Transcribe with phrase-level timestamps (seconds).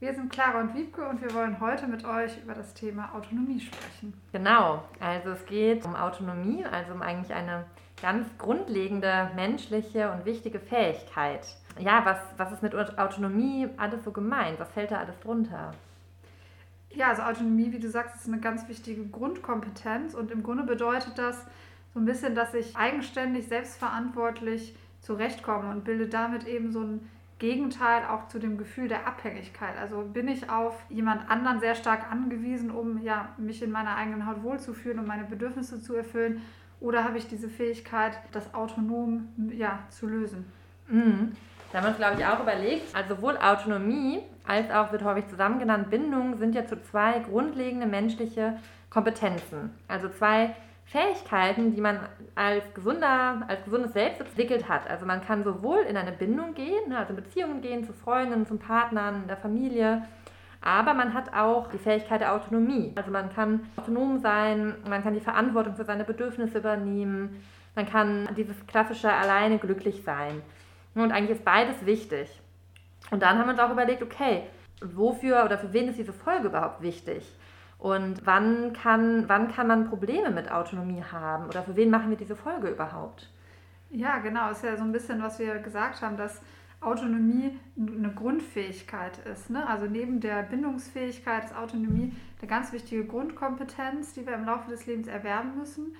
[0.00, 3.60] Wir sind Clara und Wiebke und wir wollen heute mit euch über das Thema Autonomie
[3.60, 4.14] sprechen.
[4.32, 7.66] Genau, also es geht um Autonomie, also um eigentlich eine
[8.00, 11.46] ganz grundlegende menschliche und wichtige Fähigkeit.
[11.78, 14.58] Ja, was, was ist mit Autonomie alles so gemeint?
[14.58, 15.74] Was fällt da alles drunter?
[16.94, 21.18] Ja, also Autonomie, wie du sagst, ist eine ganz wichtige Grundkompetenz und im Grunde bedeutet
[21.18, 21.44] das
[21.92, 28.04] so ein bisschen, dass ich eigenständig, selbstverantwortlich zurechtkomme und bilde damit eben so ein Gegenteil
[28.04, 29.76] auch zu dem Gefühl der Abhängigkeit.
[29.80, 34.26] Also bin ich auf jemand anderen sehr stark angewiesen, um ja, mich in meiner eigenen
[34.26, 36.42] Haut wohlzufühlen und meine Bedürfnisse zu erfüllen?
[36.80, 40.52] Oder habe ich diese Fähigkeit, das autonom ja, zu lösen?
[40.88, 41.32] Mhm.
[41.72, 45.28] Da haben wir uns, glaube ich, auch überlegt, also sowohl Autonomie als auch, wird häufig
[45.28, 48.58] zusammen genannt, Bindung sind ja zu zwei grundlegende menschliche
[48.90, 49.70] Kompetenzen.
[49.88, 50.54] Also zwei
[50.90, 52.00] Fähigkeiten, die man
[52.34, 54.90] als, gesunder, als gesundes Selbst entwickelt hat.
[54.90, 58.44] Also man kann sowohl in eine Bindung gehen, ne, also in Beziehungen gehen zu Freunden,
[58.44, 60.02] zu Partnern, in der Familie,
[60.60, 62.92] aber man hat auch die Fähigkeit der Autonomie.
[62.96, 67.40] Also man kann autonom sein, man kann die Verantwortung für seine Bedürfnisse übernehmen,
[67.76, 70.42] man kann dieses klassische alleine glücklich sein.
[70.96, 72.28] Und eigentlich ist beides wichtig.
[73.12, 74.42] Und dann haben wir uns auch überlegt, okay,
[74.82, 77.32] wofür oder für wen ist diese Folge überhaupt wichtig?
[77.80, 81.46] Und wann kann, wann kann man Probleme mit Autonomie haben?
[81.46, 83.30] Oder für wen machen wir diese Folge überhaupt?
[83.88, 84.50] Ja, genau.
[84.50, 86.42] Ist ja so ein bisschen, was wir gesagt haben, dass
[86.82, 89.48] Autonomie eine Grundfähigkeit ist.
[89.48, 89.66] Ne?
[89.66, 94.84] Also neben der Bindungsfähigkeit ist Autonomie eine ganz wichtige Grundkompetenz, die wir im Laufe des
[94.84, 95.96] Lebens erwerben müssen.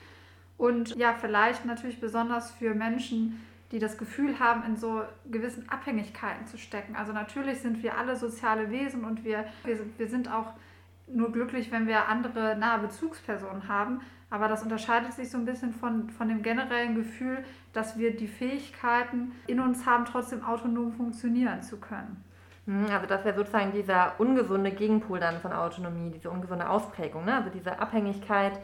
[0.59, 3.41] Und ja, vielleicht natürlich besonders für Menschen,
[3.73, 6.95] die das Gefühl haben, in so gewissen Abhängigkeiten zu stecken.
[6.95, 10.53] Also natürlich sind wir alle soziale Wesen und wir, wir, wir sind auch
[11.15, 14.01] nur glücklich, wenn wir andere nahe Bezugspersonen haben.
[14.31, 18.29] Aber das unterscheidet sich so ein bisschen von, von dem generellen Gefühl, dass wir die
[18.29, 22.23] Fähigkeiten in uns haben, trotzdem autonom funktionieren zu können.
[22.67, 27.35] Hm, also das wäre sozusagen dieser ungesunde Gegenpol dann von Autonomie, diese ungesunde Ausprägung, ne?
[27.35, 28.61] also diese Abhängigkeit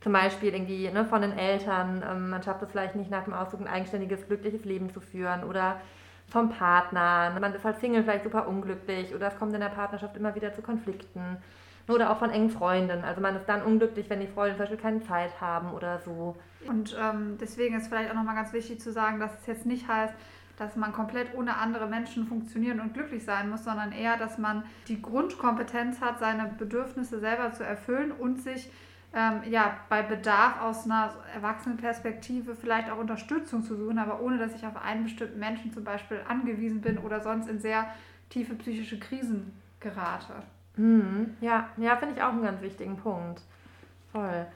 [0.00, 3.32] zum Beispiel irgendwie ne, von den Eltern, ähm, man schafft es vielleicht nicht nach dem
[3.32, 5.80] Ausdruck ein eigenständiges, glückliches Leben zu führen oder
[6.28, 10.16] vom Partner, man ist als Single vielleicht super unglücklich oder es kommt in der Partnerschaft
[10.16, 11.38] immer wieder zu Konflikten
[11.88, 13.04] oder auch von engen Freunden.
[13.04, 16.36] Also man ist dann unglücklich, wenn die Freunde zum Beispiel keine Zeit haben oder so.
[16.66, 19.86] Und ähm, deswegen ist vielleicht auch nochmal ganz wichtig zu sagen, dass es jetzt nicht
[19.86, 20.14] heißt,
[20.56, 24.64] dass man komplett ohne andere Menschen funktionieren und glücklich sein muss, sondern eher, dass man
[24.88, 28.70] die Grundkompetenz hat, seine Bedürfnisse selber zu erfüllen und sich
[29.14, 34.54] ähm, ja, bei Bedarf aus einer Erwachsenenperspektive vielleicht auch Unterstützung zu suchen, aber ohne dass
[34.54, 37.86] ich auf einen bestimmten Menschen zum Beispiel angewiesen bin oder sonst in sehr
[38.30, 40.42] tiefe psychische Krisen gerate.
[40.76, 41.36] Mhm.
[41.40, 43.42] Ja, ja finde ich auch einen ganz wichtigen Punkt.
[44.12, 44.46] Voll.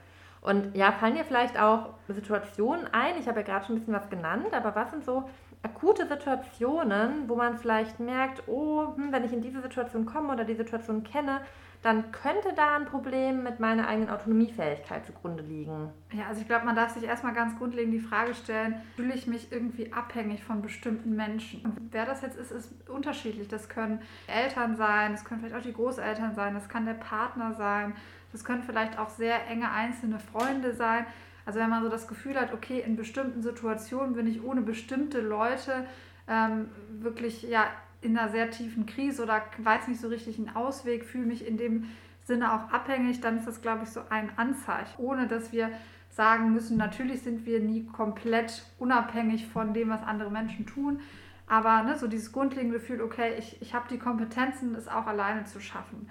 [0.41, 3.17] Und ja, fallen dir vielleicht auch Situationen ein?
[3.19, 5.29] Ich habe ja gerade schon ein bisschen was genannt, aber was sind so
[5.63, 10.43] akute Situationen, wo man vielleicht merkt, oh, hm, wenn ich in diese Situation komme oder
[10.43, 11.41] die Situation kenne,
[11.81, 15.89] dann könnte da ein Problem mit meiner eigenen Autonomiefähigkeit zugrunde liegen.
[16.11, 19.25] Ja, also ich glaube, man darf sich erstmal ganz grundlegend die Frage stellen, fühle ich
[19.25, 21.61] mich irgendwie abhängig von bestimmten Menschen?
[21.63, 23.47] Und wer das jetzt ist, ist unterschiedlich.
[23.47, 27.53] Das können Eltern sein, das können vielleicht auch die Großeltern sein, das kann der Partner
[27.55, 27.95] sein,
[28.31, 31.07] das können vielleicht auch sehr enge einzelne Freunde sein.
[31.47, 35.19] Also wenn man so das Gefühl hat, okay, in bestimmten Situationen bin ich ohne bestimmte
[35.19, 35.85] Leute
[36.27, 36.69] ähm,
[36.99, 37.65] wirklich ja
[38.01, 41.57] in einer sehr tiefen Krise oder weiß nicht so richtig einen Ausweg, fühle mich in
[41.57, 41.85] dem
[42.23, 44.93] Sinne auch abhängig, dann ist das, glaube ich, so ein Anzeichen.
[44.97, 45.69] Ohne dass wir
[46.09, 50.99] sagen müssen, natürlich sind wir nie komplett unabhängig von dem, was andere Menschen tun.
[51.47, 55.43] Aber ne, so dieses grundlegende Gefühl, okay, ich, ich habe die Kompetenzen, es auch alleine
[55.45, 56.09] zu schaffen.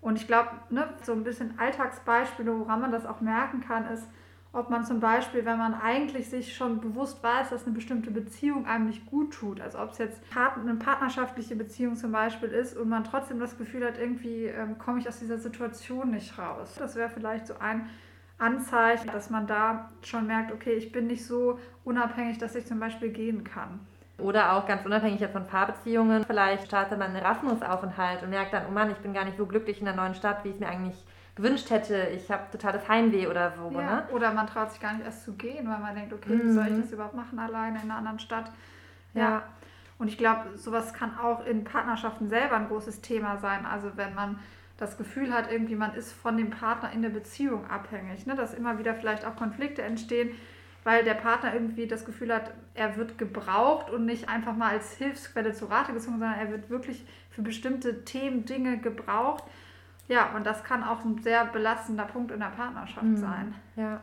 [0.00, 4.06] Und ich glaube, ne, so ein bisschen Alltagsbeispiele, woran man das auch merken kann, ist,
[4.52, 8.66] ob man zum Beispiel, wenn man eigentlich sich schon bewusst weiß, dass eine bestimmte Beziehung
[8.66, 12.88] einem nicht gut tut, also ob es jetzt eine partnerschaftliche Beziehung zum Beispiel ist und
[12.88, 16.76] man trotzdem das Gefühl hat, irgendwie ähm, komme ich aus dieser Situation nicht raus.
[16.78, 17.88] Das wäre vielleicht so ein
[18.38, 22.80] Anzeichen, dass man da schon merkt, okay, ich bin nicht so unabhängig, dass ich zum
[22.80, 23.80] Beispiel gehen kann.
[24.18, 28.72] Oder auch ganz unabhängig von Paarbeziehungen, vielleicht startet man einen Erasmus-Aufenthalt und merkt dann, oh
[28.72, 30.68] Mann, ich bin gar nicht so glücklich in der neuen Stadt, wie ich es mir
[30.68, 31.04] eigentlich
[31.38, 33.70] gewünscht hätte, ich habe totales Heimweh oder so.
[33.78, 34.08] Ja, ne?
[34.12, 36.42] Oder man traut sich gar nicht erst zu gehen, weil man denkt, okay, mhm.
[36.42, 36.82] wie soll ich mhm.
[36.82, 38.50] das überhaupt machen alleine in einer anderen Stadt?
[39.14, 39.20] Ja.
[39.20, 39.42] ja.
[39.98, 43.64] Und ich glaube, sowas kann auch in Partnerschaften selber ein großes Thema sein.
[43.66, 44.38] Also wenn man
[44.76, 48.26] das Gefühl hat, irgendwie man ist von dem Partner in der Beziehung abhängig.
[48.26, 48.34] Ne?
[48.34, 50.30] Dass immer wieder vielleicht auch Konflikte entstehen,
[50.84, 54.94] weil der Partner irgendwie das Gefühl hat, er wird gebraucht und nicht einfach mal als
[54.94, 59.44] Hilfsquelle zu Rate gezogen, sondern er wird wirklich für bestimmte Themen, Dinge gebraucht.
[60.08, 63.16] Ja, und das kann auch ein sehr belastender Punkt in der Partnerschaft mhm.
[63.16, 63.54] sein.
[63.76, 64.00] Ja.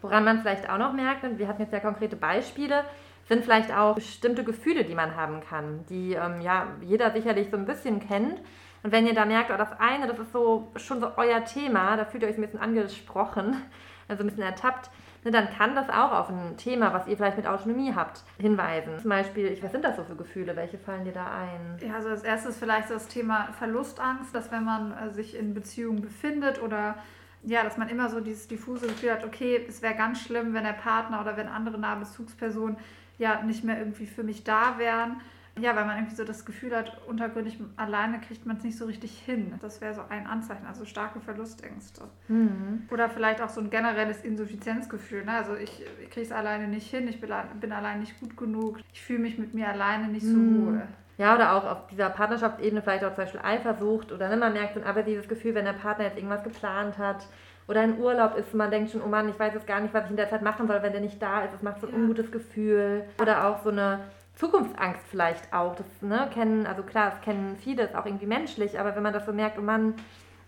[0.00, 2.84] Woran man vielleicht auch noch merkt, und wir hatten jetzt ja konkrete Beispiele,
[3.28, 7.56] sind vielleicht auch bestimmte Gefühle, die man haben kann, die ähm, ja jeder sicherlich so
[7.56, 8.40] ein bisschen kennt.
[8.82, 11.96] Und wenn ihr da merkt, oh, das eine, das ist so schon so euer Thema,
[11.96, 13.56] da fühlt ihr euch ein bisschen angesprochen,
[14.08, 14.90] also ein bisschen ertappt,
[15.26, 18.98] ne, dann kann das auch auf ein Thema, was ihr vielleicht mit Autonomie habt, hinweisen.
[19.00, 20.54] Zum Beispiel, was sind das so für Gefühle?
[20.56, 21.78] Welche fallen dir da ein?
[21.86, 26.00] Ja, also als erstes vielleicht das Thema Verlustangst, dass wenn man äh, sich in Beziehungen
[26.00, 26.96] befindet oder
[27.42, 30.64] ja, dass man immer so dieses diffuse Gefühl hat, okay, es wäre ganz schlimm, wenn
[30.64, 32.76] der Partner oder wenn andere nahe Bezugspersonen
[33.18, 35.20] ja nicht mehr irgendwie für mich da wären.
[35.58, 38.84] Ja, weil man irgendwie so das Gefühl hat, untergründig alleine kriegt man es nicht so
[38.84, 39.54] richtig hin.
[39.62, 42.02] Das wäre so ein Anzeichen, also starke Verlustängste.
[42.28, 42.82] Mhm.
[42.90, 45.24] Oder vielleicht auch so ein generelles Insuffizienzgefühl.
[45.24, 45.32] Ne?
[45.32, 47.30] Also ich, ich kriege es alleine nicht hin, ich bin,
[47.60, 50.66] bin allein nicht gut genug, ich fühle mich mit mir alleine nicht so mhm.
[50.66, 50.82] wohl.
[51.18, 54.74] Ja, oder auch auf dieser Partnerschaftsebene vielleicht auch zum Beispiel Eifersucht oder ne, man merkt
[54.74, 57.26] so ein aversives Gefühl, wenn der Partner jetzt irgendwas geplant hat
[57.68, 60.04] oder ein Urlaub ist, man denkt schon, oh Mann, ich weiß jetzt gar nicht, was
[60.04, 61.54] ich in der Zeit machen soll, wenn der nicht da ist.
[61.54, 61.98] Das macht so ein ja.
[61.98, 63.04] ungutes Gefühl.
[63.20, 64.00] Oder auch so eine
[64.36, 65.74] Zukunftsangst vielleicht auch.
[65.74, 69.12] Das ne, kennen, also klar, das kennen viele, ist auch irgendwie menschlich, aber wenn man
[69.12, 69.94] das so merkt, oh Mann,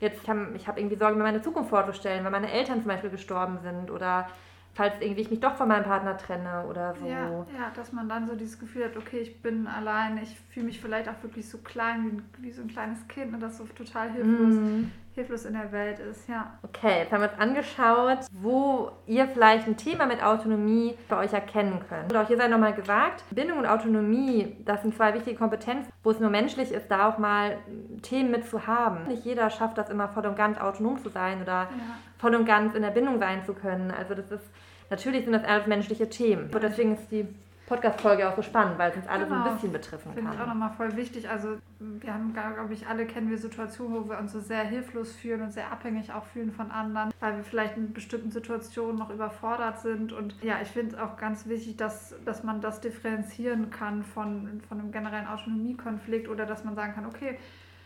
[0.00, 3.10] jetzt ich habe hab irgendwie Sorgen, mir meine Zukunft vorzustellen, weil meine Eltern zum Beispiel
[3.10, 4.28] gestorben sind oder
[4.74, 7.06] falls irgendwie ich mich doch von meinem Partner trenne oder so.
[7.06, 10.66] Ja, ja, dass man dann so dieses Gefühl hat, okay, ich bin allein, ich fühle
[10.66, 13.64] mich vielleicht auch wirklich so klein, wie, wie so ein kleines Kind und das so
[13.64, 14.84] total hilflos, mm.
[15.14, 16.58] Hilflos in der Welt ist, ja.
[16.62, 21.32] Okay, jetzt haben wir uns angeschaut, wo ihr vielleicht ein Thema mit Autonomie bei euch
[21.32, 22.12] erkennen könnt.
[22.12, 26.10] Und auch hier sei nochmal gesagt, Bindung und Autonomie, das sind zwei wichtige Kompetenzen, wo
[26.10, 27.58] es nur menschlich ist, da auch mal
[28.02, 29.08] Themen mit zu haben.
[29.08, 31.68] Nicht jeder schafft das immer voll und ganz autonom zu sein oder ja.
[32.18, 33.90] voll und ganz in der Bindung sein zu können.
[33.90, 34.44] Also das ist
[34.90, 36.50] natürlich sind das alles menschliche Themen.
[36.52, 37.26] Und deswegen ist die
[37.68, 39.28] Podcast-Folge auch so spannend, weil es uns alle genau.
[39.28, 39.54] so ein genau.
[39.54, 40.30] bisschen betreffen Finde kann.
[40.30, 41.28] Finde ich auch nochmal voll wichtig.
[41.28, 45.12] Also wir haben, glaube ich, alle kennen wir Situationen, wo wir uns so sehr hilflos
[45.12, 49.10] fühlen und sehr abhängig auch fühlen von anderen, weil wir vielleicht in bestimmten Situationen noch
[49.10, 50.12] überfordert sind.
[50.12, 54.62] Und ja, ich finde es auch ganz wichtig, dass, dass man das differenzieren kann von,
[54.66, 57.38] von einem generellen Autonomiekonflikt oder dass man sagen kann, okay,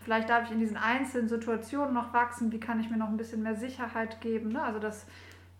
[0.02, 3.16] vielleicht darf ich in diesen einzelnen Situationen noch wachsen, wie kann ich mir noch ein
[3.16, 4.50] bisschen mehr Sicherheit geben.
[4.50, 4.62] Ne?
[4.62, 5.06] Also dass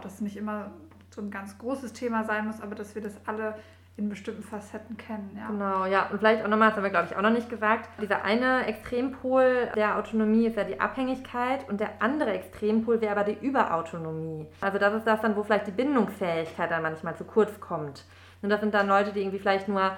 [0.00, 0.70] das nicht immer
[1.10, 3.56] so ein ganz großes Thema sein muss, aber dass wir das alle
[3.96, 5.30] in bestimmten Facetten kennen.
[5.36, 5.48] Ja.
[5.48, 6.08] Genau, ja.
[6.10, 8.66] Und vielleicht auch nochmal, das haben wir glaube ich auch noch nicht gesagt, dieser eine
[8.66, 14.46] Extrempol der Autonomie ist ja die Abhängigkeit und der andere Extrempol wäre aber die Überautonomie.
[14.60, 18.04] Also das ist das dann, wo vielleicht die Bindungsfähigkeit dann manchmal zu kurz kommt.
[18.40, 19.96] Und das sind dann Leute, die irgendwie vielleicht nur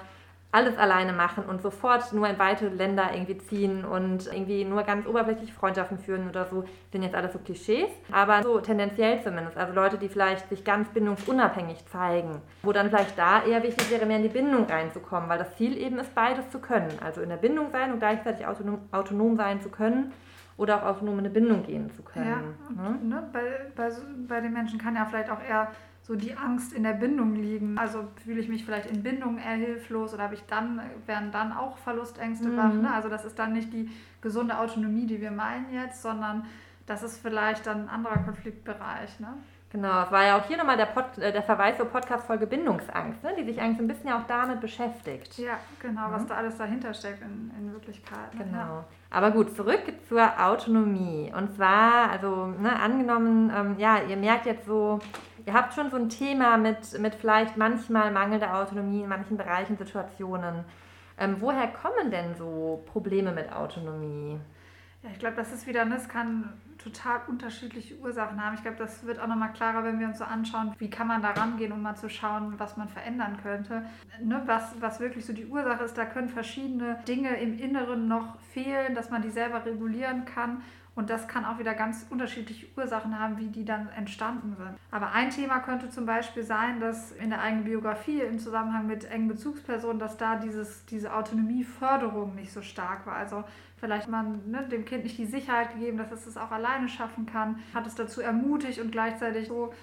[0.51, 5.05] alles alleine machen und sofort nur in weite Länder irgendwie ziehen und irgendwie nur ganz
[5.05, 6.63] oberflächlich Freundschaften führen oder so,
[6.93, 7.89] sind jetzt alles so Klischees.
[8.09, 9.57] Aber so tendenziell zumindest.
[9.57, 14.05] Also Leute, die vielleicht sich ganz bindungsunabhängig zeigen, wo dann vielleicht da eher wichtig wäre,
[14.05, 16.89] mehr in die Bindung reinzukommen, weil das Ziel eben ist, beides zu können.
[17.03, 20.13] Also in der Bindung sein und gleichzeitig autonom, autonom sein zu können
[20.55, 22.29] oder auch autonom in eine Bindung gehen zu können.
[22.29, 22.37] Ja,
[22.69, 23.15] und, ne?
[23.15, 23.41] Ne, bei,
[23.75, 23.89] bei,
[24.27, 25.67] bei den Menschen kann ja vielleicht auch eher
[26.05, 27.79] so die Angst in der Bindung liegen.
[27.79, 31.51] Also fühle ich mich vielleicht in Bindung eher hilflos oder habe ich dann, werden dann
[31.51, 32.57] auch Verlustängste mhm.
[32.57, 32.73] wach.
[32.73, 32.93] Ne?
[32.93, 33.89] Also das ist dann nicht die
[34.21, 36.45] gesunde Autonomie, die wir meinen jetzt, sondern
[36.85, 39.19] das ist vielleicht dann ein anderer Konfliktbereich.
[39.19, 39.29] Ne?
[39.71, 43.23] Genau, es war ja auch hier nochmal der, Pod, äh, der Verweis zur Podcast-Folge Bindungsangst,
[43.23, 43.31] ne?
[43.39, 45.39] die sich eigentlich ein bisschen ja auch damit beschäftigt.
[45.39, 46.13] Ja, genau, mhm.
[46.13, 48.31] was da alles dahinter steckt in, in Wirklichkeit.
[48.35, 48.45] Ne?
[48.45, 48.57] Genau.
[48.57, 48.85] Ja.
[49.09, 51.33] Aber gut, zurück zur Autonomie.
[51.35, 54.99] Und zwar, also ne, angenommen, ähm, ja, ihr merkt jetzt so,
[55.45, 59.77] ihr habt schon so ein Thema mit, mit vielleicht manchmal mangelnder Autonomie in manchen Bereichen,
[59.77, 60.65] Situationen.
[61.17, 64.37] Ähm, woher kommen denn so Probleme mit Autonomie?
[65.03, 68.55] Ja, ich glaube, das ist wieder, ne, es kann total unterschiedliche Ursachen haben.
[68.55, 71.21] Ich glaube, das wird auch nochmal klarer, wenn wir uns so anschauen, wie kann man
[71.21, 73.85] da rangehen, um mal zu schauen, was man verändern könnte.
[74.21, 78.39] Ne, was, was wirklich so die Ursache ist, da können verschiedene Dinge im Inneren noch
[78.51, 80.63] fehlen, dass man die selber regulieren kann.
[80.95, 84.75] Und das kann auch wieder ganz unterschiedliche Ursachen haben, wie die dann entstanden sind.
[84.91, 89.03] Aber ein Thema könnte zum Beispiel sein, dass in der eigenen Biografie im Zusammenhang mit
[89.11, 93.17] engen Bezugspersonen, dass da dieses, diese Autonomieförderung nicht so stark war.
[93.17, 93.43] Also
[93.77, 97.25] vielleicht man ne, dem Kind nicht die Sicherheit gegeben, dass es es auch alleine schaffen
[97.25, 99.73] kann, hat es dazu ermutigt und gleichzeitig so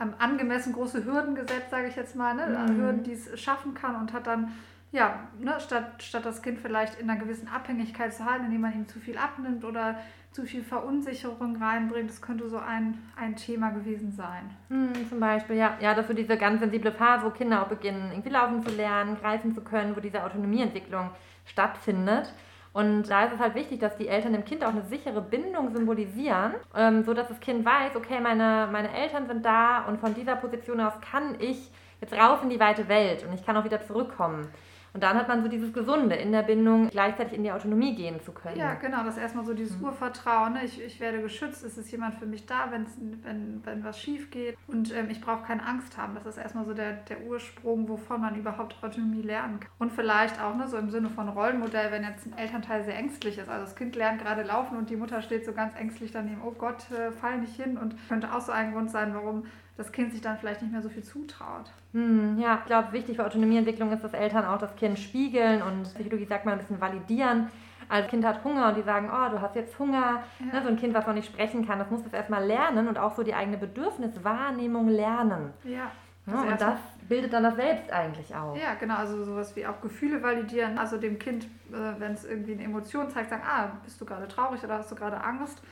[0.00, 2.46] ähm, angemessen große Hürden gesetzt, sage ich jetzt mal, ne?
[2.46, 2.76] Mhm.
[2.76, 4.52] Hürden, die es schaffen kann und hat dann
[4.92, 8.74] ja, ne, statt, statt das Kind vielleicht in einer gewissen Abhängigkeit zu halten, indem man
[8.74, 9.96] ihm zu viel abnimmt oder
[10.32, 12.10] zu viel Verunsicherung reinbringt.
[12.10, 14.50] Das könnte so ein, ein Thema gewesen sein.
[14.68, 15.76] Hm, zum Beispiel, ja.
[15.80, 19.16] Ja, das für diese ganz sensible Phase, wo Kinder auch beginnen, irgendwie laufen zu lernen,
[19.18, 21.10] greifen zu können, wo diese Autonomieentwicklung
[21.46, 22.32] stattfindet.
[22.74, 25.74] Und da ist es halt wichtig, dass die Eltern dem Kind auch eine sichere Bindung
[25.74, 30.36] symbolisieren, ähm, sodass das Kind weiß, okay, meine, meine Eltern sind da und von dieser
[30.36, 31.70] Position aus kann ich
[32.00, 34.48] jetzt raus in die weite Welt und ich kann auch wieder zurückkommen.
[34.94, 38.20] Und dann hat man so dieses Gesunde in der Bindung, gleichzeitig in die Autonomie gehen
[38.20, 38.58] zu können.
[38.58, 39.86] Ja, genau, das ist erstmal so dieses mhm.
[39.86, 40.54] Urvertrauen.
[40.54, 40.64] Ne?
[40.64, 44.30] Ich, ich werde geschützt, es ist jemand für mich da, wenn's, wenn, wenn was schief
[44.30, 44.56] geht.
[44.66, 46.14] Und ähm, ich brauche keine Angst haben.
[46.14, 49.70] Das ist erstmal so der, der Ursprung, wovon man überhaupt Autonomie lernen kann.
[49.78, 53.38] Und vielleicht auch ne, so im Sinne von Rollenmodell, wenn jetzt ein Elternteil sehr ängstlich
[53.38, 53.48] ist.
[53.48, 56.52] Also das Kind lernt gerade laufen und die Mutter steht so ganz ängstlich daneben, oh
[56.52, 57.78] Gott, äh, fall nicht hin.
[57.78, 59.44] Und könnte auch so ein Grund sein, warum
[59.76, 61.70] das Kind sich dann vielleicht nicht mehr so viel zutraut.
[61.92, 65.84] Hm, ja, ich glaube, wichtig für Autonomieentwicklung ist, dass Eltern auch das Kind spiegeln und
[65.94, 67.48] Psychologie sagt mal ein bisschen validieren.
[67.88, 70.22] Also Kind hat Hunger und die sagen, oh, du hast jetzt Hunger.
[70.40, 70.46] Ja.
[70.46, 72.98] Ne, so ein Kind, was noch nicht sprechen kann, das muss das erstmal lernen und
[72.98, 75.52] auch so die eigene Bedürfniswahrnehmung lernen.
[75.64, 75.90] Ja.
[76.26, 78.56] ja und das bildet dann das Selbst eigentlich auch.
[78.56, 80.78] Ja, genau, also sowas wie auch Gefühle validieren.
[80.78, 84.28] Also dem Kind, äh, wenn es irgendwie eine Emotion zeigt, sagen, ah, bist du gerade
[84.28, 85.62] traurig oder hast du gerade Angst?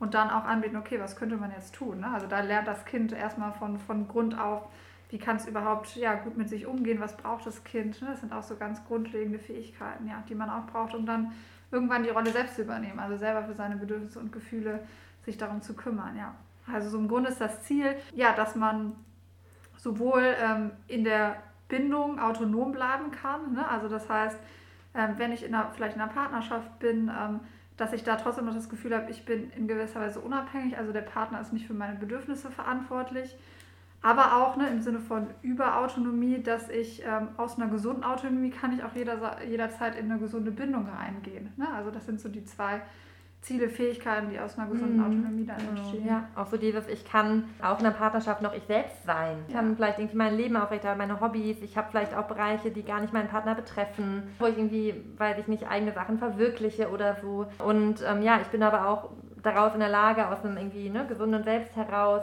[0.00, 2.00] Und dann auch anbieten, okay, was könnte man jetzt tun?
[2.00, 2.10] Ne?
[2.12, 4.62] Also da lernt das Kind erstmal von, von Grund auf,
[5.10, 8.00] wie kann es überhaupt ja, gut mit sich umgehen, was braucht das Kind.
[8.00, 8.08] Ne?
[8.10, 11.32] Das sind auch so ganz grundlegende Fähigkeiten, ja, die man auch braucht, um dann
[11.70, 14.80] irgendwann die Rolle selbst zu übernehmen, also selber für seine Bedürfnisse und Gefühle
[15.24, 16.16] sich darum zu kümmern.
[16.16, 16.34] Ja.
[16.72, 18.92] Also so im Grunde ist das Ziel, ja, dass man
[19.76, 21.36] sowohl ähm, in der
[21.68, 23.68] Bindung autonom bleiben kann, ne?
[23.68, 24.38] also das heißt,
[24.94, 27.40] ähm, wenn ich in einer, vielleicht in einer Partnerschaft bin, ähm,
[27.80, 30.92] dass ich da trotzdem noch das Gefühl habe, ich bin in gewisser Weise unabhängig, also
[30.92, 33.34] der Partner ist nicht für meine Bedürfnisse verantwortlich.
[34.02, 38.74] Aber auch ne, im Sinne von Überautonomie, dass ich ähm, aus einer gesunden Autonomie kann
[38.74, 41.52] ich auch jeder, jederzeit in eine gesunde Bindung reingehen.
[41.56, 41.66] Ne?
[41.74, 42.82] Also das sind so die zwei
[43.42, 45.04] Ziele, Fähigkeiten, die aus einer gesunden mhm.
[45.04, 45.80] Autonomie dann genau.
[45.80, 46.06] entstehen.
[46.06, 49.38] Ja, auch so dieses, ich kann auch in der Partnerschaft noch ich selbst sein.
[49.48, 49.60] Ich ja.
[49.60, 51.56] kann vielleicht irgendwie mein Leben aufrechterhalten, meine Hobbys.
[51.62, 55.38] Ich habe vielleicht auch Bereiche, die gar nicht meinen Partner betreffen, wo ich irgendwie, weiß
[55.38, 57.46] ich nicht, eigene Sachen verwirkliche oder so.
[57.58, 59.10] Und ähm, ja, ich bin aber auch
[59.42, 62.22] daraus in der Lage, aus einem irgendwie ne, gesunden Selbst heraus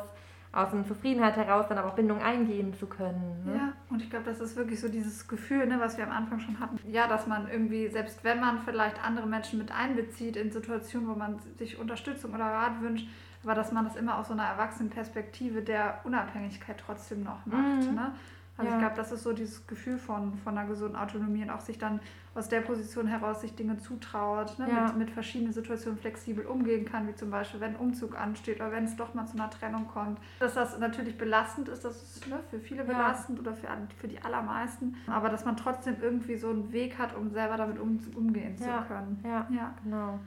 [0.58, 3.44] aus einer Zufriedenheit heraus dann aber auch Bindung eingehen zu können.
[3.46, 3.56] Ne?
[3.56, 6.40] Ja, und ich glaube, das ist wirklich so dieses Gefühl, ne, was wir am Anfang
[6.40, 6.80] schon hatten.
[6.92, 11.14] Ja, dass man irgendwie, selbst wenn man vielleicht andere Menschen mit einbezieht in Situationen, wo
[11.14, 13.08] man sich Unterstützung oder Rat wünscht,
[13.44, 17.88] aber dass man das immer aus so einer Erwachsenenperspektive der Unabhängigkeit trotzdem noch macht.
[17.88, 17.96] Mhm.
[17.96, 18.12] Ne?
[18.58, 18.78] Also ja.
[18.78, 21.78] ich glaube, das ist so dieses Gefühl von, von einer gesunden Autonomie und auch sich
[21.78, 22.00] dann
[22.34, 24.68] aus der Position heraus sich Dinge zutraut, ne?
[24.70, 24.86] ja.
[24.88, 28.72] mit, mit verschiedenen Situationen flexibel umgehen kann, wie zum Beispiel, wenn ein Umzug ansteht oder
[28.72, 30.20] wenn es doch mal zu einer Trennung kommt.
[30.40, 33.42] Dass das natürlich belastend ist, das ist ne, für viele belastend ja.
[33.44, 33.68] oder für,
[34.00, 37.80] für die allermeisten, aber dass man trotzdem irgendwie so einen Weg hat, um selber damit
[37.80, 39.24] um, umgehen zu können.
[39.24, 39.74] Ja, ja.
[39.84, 40.20] genau.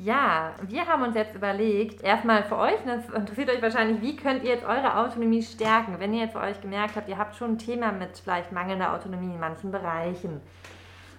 [0.00, 4.44] Ja, wir haben uns jetzt überlegt, erstmal für euch, das interessiert euch wahrscheinlich, wie könnt
[4.44, 7.54] ihr jetzt eure Autonomie stärken, wenn ihr jetzt für euch gemerkt habt, ihr habt schon
[7.54, 10.40] ein Thema mit vielleicht mangelnder Autonomie in manchen Bereichen.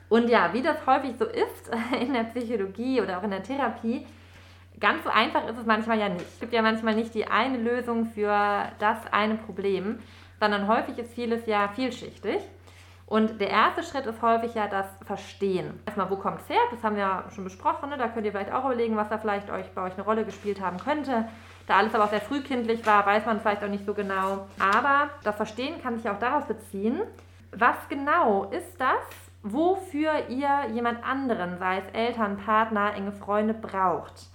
[0.08, 1.70] Und ja, wie das häufig so ist
[2.02, 4.08] in der Psychologie oder auch in der Therapie,
[4.80, 6.26] ganz so einfach ist es manchmal ja nicht.
[6.26, 10.00] Es gibt ja manchmal nicht die eine Lösung für das eine Problem,
[10.40, 12.40] sondern häufig ist vieles ja vielschichtig.
[13.10, 15.80] Und der erste Schritt ist häufig ja das Verstehen.
[15.88, 16.62] Erstmal, wo kommt es her?
[16.70, 17.90] Das haben wir ja schon besprochen.
[17.90, 17.98] Ne?
[17.98, 20.62] Da könnt ihr vielleicht auch überlegen, was da vielleicht euch, bei euch eine Rolle gespielt
[20.62, 21.28] haben könnte.
[21.66, 24.48] Da alles aber auch sehr frühkindlich war, weiß man vielleicht auch nicht so genau.
[24.60, 27.02] Aber das Verstehen kann sich auch daraus beziehen,
[27.52, 29.02] was genau ist das,
[29.42, 34.28] wofür ihr jemand anderen, sei es Eltern, Partner, enge Freunde, braucht.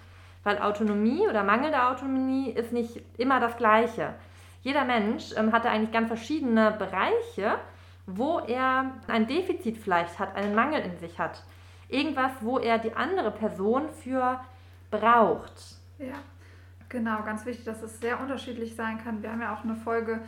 [0.43, 4.15] Weil Autonomie oder mangelnde Autonomie ist nicht immer das Gleiche.
[4.63, 7.59] Jeder Mensch ähm, hatte eigentlich ganz verschiedene Bereiche,
[8.07, 11.43] wo er ein Defizit vielleicht hat, einen Mangel in sich hat.
[11.89, 14.41] Irgendwas, wo er die andere Person für
[14.91, 15.77] braucht.
[15.99, 16.15] Ja,
[16.89, 19.23] genau, ganz wichtig, dass es sehr unterschiedlich sein kann.
[19.23, 20.21] Wir haben ja auch eine Folge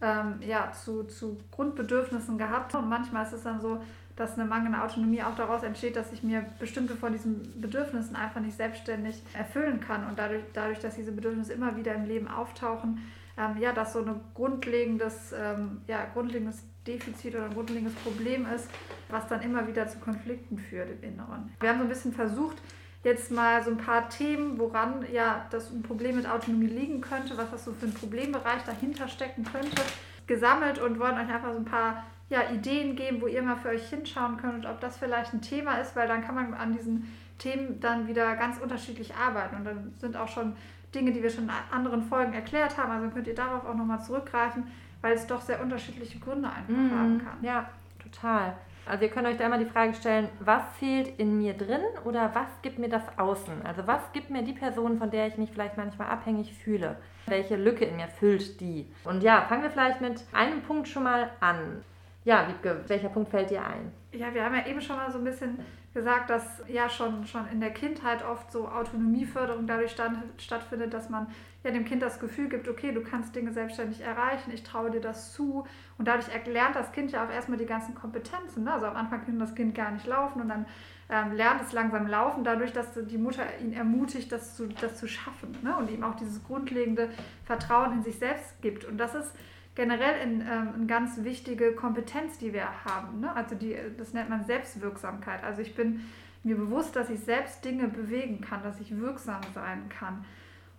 [0.00, 3.80] ähm, ja, zu, zu Grundbedürfnissen gehabt und manchmal ist es dann so,
[4.16, 8.40] dass eine mangelnde Autonomie auch daraus entsteht, dass ich mir bestimmte von diesen Bedürfnissen einfach
[8.40, 13.00] nicht selbstständig erfüllen kann und dadurch, dadurch dass diese Bedürfnisse immer wieder im Leben auftauchen,
[13.38, 18.68] ähm, ja, dass so ein grundlegendes, ähm, ja, grundlegendes Defizit oder ein grundlegendes Problem ist,
[19.08, 21.54] was dann immer wieder zu Konflikten führt im Inneren.
[21.60, 22.56] Wir haben so ein bisschen versucht,
[23.04, 27.36] jetzt mal so ein paar Themen, woran ja das ein Problem mit Autonomie liegen könnte,
[27.36, 29.82] was das so für ein Problembereich dahinter stecken könnte,
[30.26, 33.68] gesammelt und wollen euch einfach so ein paar ja, Ideen geben, wo ihr mal für
[33.68, 36.72] euch hinschauen könnt und ob das vielleicht ein Thema ist, weil dann kann man an
[36.72, 40.54] diesen Themen dann wieder ganz unterschiedlich arbeiten und dann sind auch schon
[40.94, 44.02] Dinge, die wir schon in anderen Folgen erklärt haben, also könnt ihr darauf auch nochmal
[44.02, 44.64] zurückgreifen
[45.02, 46.98] weil es doch sehr unterschiedliche Gründe einfach mhm.
[46.98, 47.38] haben kann.
[47.42, 47.68] Ja,
[48.02, 48.54] total.
[48.86, 52.34] Also ihr könnt euch da immer die Frage stellen, was fehlt in mir drin oder
[52.34, 53.64] was gibt mir das Außen?
[53.64, 56.96] Also was gibt mir die Person, von der ich mich vielleicht manchmal abhängig fühle?
[57.26, 58.86] Welche Lücke in mir füllt die?
[59.04, 61.84] Und ja, fangen wir vielleicht mit einem Punkt schon mal an.
[62.24, 63.92] Ja, Wiebke, welcher Punkt fällt dir ein?
[64.12, 65.58] Ja, wir haben ja eben schon mal so ein bisschen
[65.94, 71.10] gesagt, dass ja schon, schon in der Kindheit oft so Autonomieförderung dadurch stand, stattfindet, dass
[71.10, 71.26] man
[71.64, 75.00] ja dem Kind das Gefühl gibt, okay, du kannst Dinge selbstständig erreichen, ich traue dir
[75.00, 75.66] das zu.
[75.98, 78.64] Und dadurch erlernt das Kind ja auch erstmal die ganzen Kompetenzen.
[78.64, 78.72] Ne?
[78.72, 80.66] Also am Anfang kann das Kind gar nicht laufen und dann
[81.10, 85.06] ähm, lernt es langsam laufen, dadurch, dass die Mutter ihn ermutigt, das zu, das zu
[85.06, 85.76] schaffen ne?
[85.76, 87.10] und ihm auch dieses grundlegende
[87.44, 88.86] Vertrauen in sich selbst gibt.
[88.86, 89.34] Und das ist
[89.74, 93.20] generell in, ähm, eine ganz wichtige Kompetenz, die wir haben.
[93.20, 93.34] Ne?
[93.34, 95.42] Also die, das nennt man Selbstwirksamkeit.
[95.44, 96.00] Also ich bin
[96.42, 100.24] mir bewusst, dass ich selbst Dinge bewegen kann, dass ich wirksam sein kann.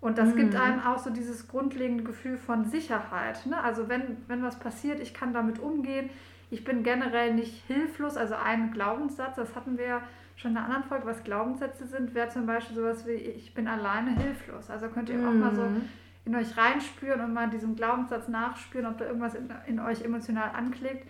[0.01, 0.37] Und das mhm.
[0.37, 3.45] gibt einem auch so dieses grundlegende Gefühl von Sicherheit.
[3.45, 3.61] Ne?
[3.63, 6.09] Also wenn, wenn was passiert, ich kann damit umgehen.
[6.51, 8.17] Ich bin generell nicht hilflos.
[8.17, 10.01] Also ein Glaubenssatz, das hatten wir ja
[10.35, 13.67] schon in einer anderen Folge, was Glaubenssätze sind, wäre zum Beispiel sowas wie, ich bin
[13.67, 14.69] alleine hilflos.
[14.69, 15.27] Also könnt ihr mhm.
[15.27, 15.89] auch mal so mhm
[16.25, 20.51] in euch reinspüren und mal diesem Glaubenssatz nachspüren, ob da irgendwas in, in euch emotional
[20.53, 21.07] anklickt.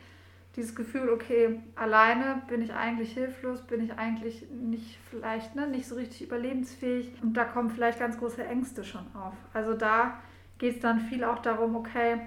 [0.56, 5.88] Dieses Gefühl, okay, alleine bin ich eigentlich hilflos, bin ich eigentlich nicht vielleicht ne, nicht
[5.88, 9.34] so richtig überlebensfähig und da kommen vielleicht ganz große Ängste schon auf.
[9.54, 10.20] Also da
[10.60, 12.20] geht es dann viel auch darum, okay,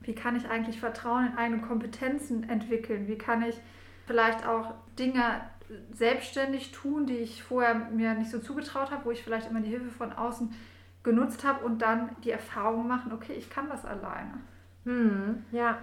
[0.00, 3.08] wie kann ich eigentlich Vertrauen in eigene Kompetenzen entwickeln?
[3.08, 3.60] Wie kann ich
[4.06, 5.42] vielleicht auch Dinge
[5.92, 9.68] selbstständig tun, die ich vorher mir nicht so zugetraut habe, wo ich vielleicht immer die
[9.68, 10.54] Hilfe von außen
[11.08, 14.34] genutzt habe und dann die Erfahrung machen, okay, ich kann das alleine.
[14.84, 15.78] Hm, ja.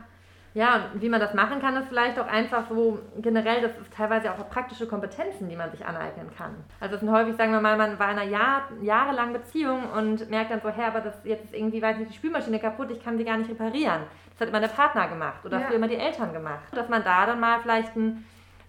[0.56, 3.94] Ja, und wie man das machen kann, ist vielleicht auch einfach so generell, das ist
[3.94, 6.56] teilweise auch praktische Kompetenzen, die man sich aneignen kann.
[6.80, 10.30] Also es sind häufig, sagen wir mal, man war in einer Jahr, jahrelangen Beziehung und
[10.30, 13.04] merkt dann so, hey, aber das jetzt ist irgendwie, weiß nicht, die Spülmaschine kaputt, ich
[13.04, 14.04] kann sie gar nicht reparieren.
[14.32, 15.68] Das hat immer der Partner gemacht oder ja.
[15.68, 16.64] früher immer die Eltern gemacht.
[16.72, 18.26] Dass man da dann mal vielleicht ein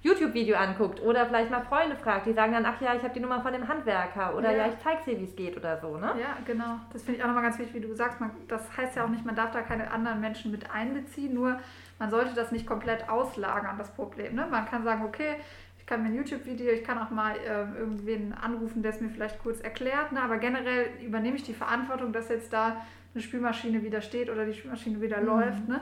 [0.06, 3.20] YouTube-Video anguckt oder vielleicht mal Freunde fragt, die sagen dann, ach ja, ich habe die
[3.20, 5.96] Nummer von dem Handwerker oder ja, ja ich zeige dir, wie es geht oder so.
[5.96, 6.12] Ne?
[6.20, 6.78] Ja, genau.
[6.92, 8.20] Das finde ich auch nochmal ganz wichtig, wie du sagst.
[8.20, 11.58] Man, das heißt ja auch nicht, man darf da keine anderen Menschen mit einbeziehen, nur
[11.98, 14.34] man sollte das nicht komplett auslagern, das Problem.
[14.34, 14.46] Ne?
[14.48, 15.36] Man kann sagen, okay,
[15.78, 19.08] ich kann mir ein YouTube-Video, ich kann auch mal äh, irgendwen anrufen, der es mir
[19.08, 20.22] vielleicht kurz erklärt, ne?
[20.22, 22.84] aber generell übernehme ich die Verantwortung, dass jetzt da
[23.14, 25.26] eine Spülmaschine wieder steht oder die Spülmaschine wieder mhm.
[25.26, 25.68] läuft.
[25.68, 25.80] Ne?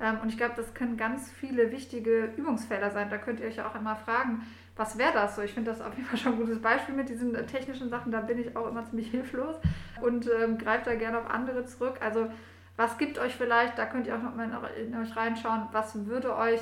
[0.00, 3.10] Ähm, und ich glaube, das können ganz viele wichtige Übungsfelder sein.
[3.10, 5.42] Da könnt ihr euch ja auch immer fragen, was wäre das so?
[5.42, 8.12] Ich finde das auf jeden Fall schon ein gutes Beispiel mit diesen technischen Sachen.
[8.12, 9.56] Da bin ich auch immer ziemlich hilflos
[10.02, 11.96] und ähm, greife da gerne auf andere zurück.
[12.00, 12.28] Also
[12.76, 16.36] was gibt euch vielleicht, da könnt ihr auch noch mal in euch reinschauen, was würde
[16.36, 16.60] euch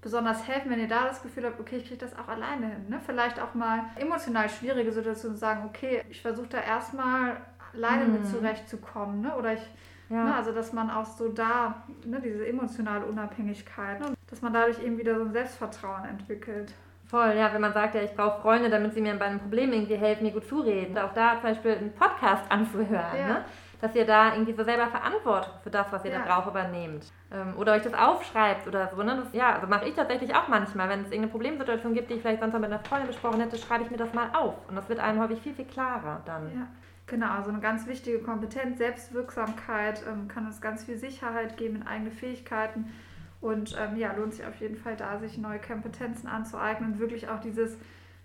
[0.00, 2.88] besonders helfen, wenn ihr da das Gefühl habt, okay, ich kriege das auch alleine hin.
[2.88, 3.00] Ne?
[3.04, 7.36] Vielleicht auch mal emotional schwierige Situationen sagen, okay, ich versuche da erstmal
[7.74, 8.12] alleine hm.
[8.12, 9.20] mit zurechtzukommen.
[9.20, 9.34] Ne?
[9.36, 9.62] Oder ich
[10.10, 10.24] ja.
[10.24, 14.82] Ne, also dass man auch so da, ne, diese emotionale Unabhängigkeit, ne, dass man dadurch
[14.82, 16.74] eben wieder so ein Selbstvertrauen entwickelt.
[17.06, 19.72] Voll, ja, wenn man sagt, ja, ich brauche Freunde, damit sie mir bei einem Problem
[19.72, 20.96] irgendwie helfen, mir gut zureden.
[20.96, 23.26] Auch da zum Beispiel einen Podcast anzuhören, ja.
[23.26, 23.44] ne?
[23.80, 26.18] dass ihr da irgendwie so selber Verantwortung für das, was ihr ja.
[26.18, 27.10] da braucht, übernehmt.
[27.32, 29.02] Ähm, oder euch das aufschreibt oder so.
[29.02, 29.16] Ne?
[29.16, 30.88] Das, ja, also mache ich tatsächlich auch manchmal.
[30.88, 33.56] Wenn es irgendeine Problemsituation gibt, die ich vielleicht sonst mal mit einer Freundin besprochen hätte,
[33.56, 34.54] schreibe ich mir das mal auf.
[34.68, 36.50] Und das wird einem häufig viel, viel klarer dann.
[36.54, 36.66] Ja.
[37.10, 41.82] Genau, also eine ganz wichtige Kompetenz, Selbstwirksamkeit ähm, kann uns ganz viel Sicherheit geben in
[41.82, 42.92] eigene Fähigkeiten.
[43.40, 47.28] Und ähm, ja, lohnt sich auf jeden Fall da, sich neue Kompetenzen anzueignen und wirklich
[47.28, 47.76] auch dieses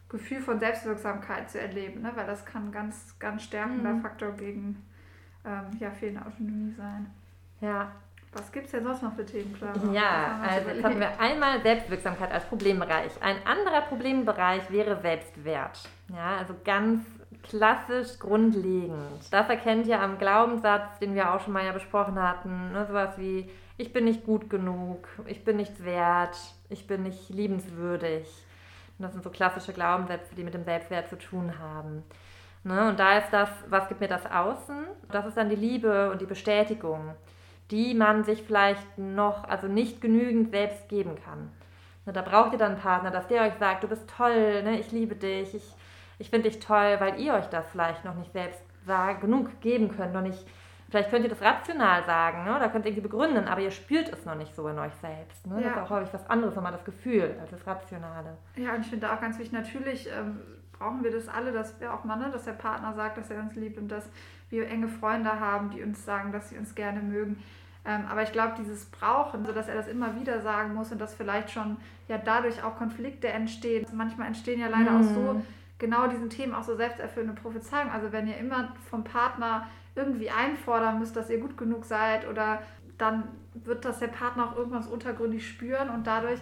[0.08, 2.12] Gefühl von Selbstwirksamkeit zu erleben, ne?
[2.14, 4.02] weil das kann ein ganz, ganz stärkender mhm.
[4.02, 4.86] Faktor gegen
[5.44, 7.10] ähm, ja, fehlende Autonomie sein.
[7.62, 7.92] Ja.
[8.34, 9.94] Was gibt es denn sonst noch für Themen, Clara?
[9.94, 13.14] Ja, also jetzt haben wir einmal Selbstwirksamkeit als Problembereich.
[13.22, 15.90] Ein anderer Problembereich wäre Selbstwert.
[16.14, 17.00] Ja, also ganz
[17.50, 19.32] klassisch grundlegend.
[19.32, 22.72] Das erkennt ihr am Glaubenssatz, den wir auch schon mal ja besprochen hatten.
[22.72, 22.86] Ne?
[22.88, 26.38] Sowas wie, ich bin nicht gut genug, ich bin nichts wert,
[26.70, 28.28] ich bin nicht liebenswürdig.
[28.98, 32.04] Und das sind so klassische Glaubenssätze, die mit dem Selbstwert zu tun haben.
[32.64, 32.90] Ne?
[32.90, 34.86] Und da ist das, was gibt mir das Außen?
[35.12, 37.14] Das ist dann die Liebe und die Bestätigung,
[37.72, 41.52] die man sich vielleicht noch, also nicht genügend selbst geben kann.
[42.06, 42.14] Ne?
[42.14, 44.80] Da braucht ihr dann einen Partner, dass der euch sagt, du bist toll, ne?
[44.80, 45.76] ich liebe dich, ich
[46.18, 48.62] ich finde dich toll, weil ihr euch das vielleicht noch nicht selbst
[49.22, 50.46] genug geben könnt, noch nicht.
[50.90, 52.56] Vielleicht könnt ihr das rational sagen, ne?
[52.56, 55.46] oder könnt ihr irgendwie begründen, aber ihr spürt es noch nicht so in euch selbst.
[55.48, 55.56] Ne?
[55.56, 55.70] Ja.
[55.70, 58.38] Das ist auch häufig was anderes, nochmal das Gefühl, als das Rationale.
[58.56, 60.40] Ja, und ich finde auch ganz wichtig, natürlich ähm,
[60.74, 63.42] brauchen wir das alle, dass wir auch mal, ne, dass der Partner sagt, dass er
[63.42, 64.08] uns liebt und dass
[64.52, 67.44] wir enge Freunde haben, die uns sagen, dass sie uns gerne mögen.
[67.84, 71.02] Ähm, aber ich glaube, dieses Brauchen, so dass er das immer wieder sagen muss und
[71.02, 73.88] dass vielleicht schon ja dadurch auch Konflikte entstehen.
[73.92, 74.98] Manchmal entstehen ja leider mm.
[74.98, 75.46] auch so mhm
[75.78, 77.90] genau diesen Themen auch so selbsterfüllende Prophezeiung.
[77.92, 82.62] Also wenn ihr immer vom Partner irgendwie einfordern müsst, dass ihr gut genug seid oder
[82.98, 86.40] dann wird das der Partner auch irgendwas untergründig spüren und dadurch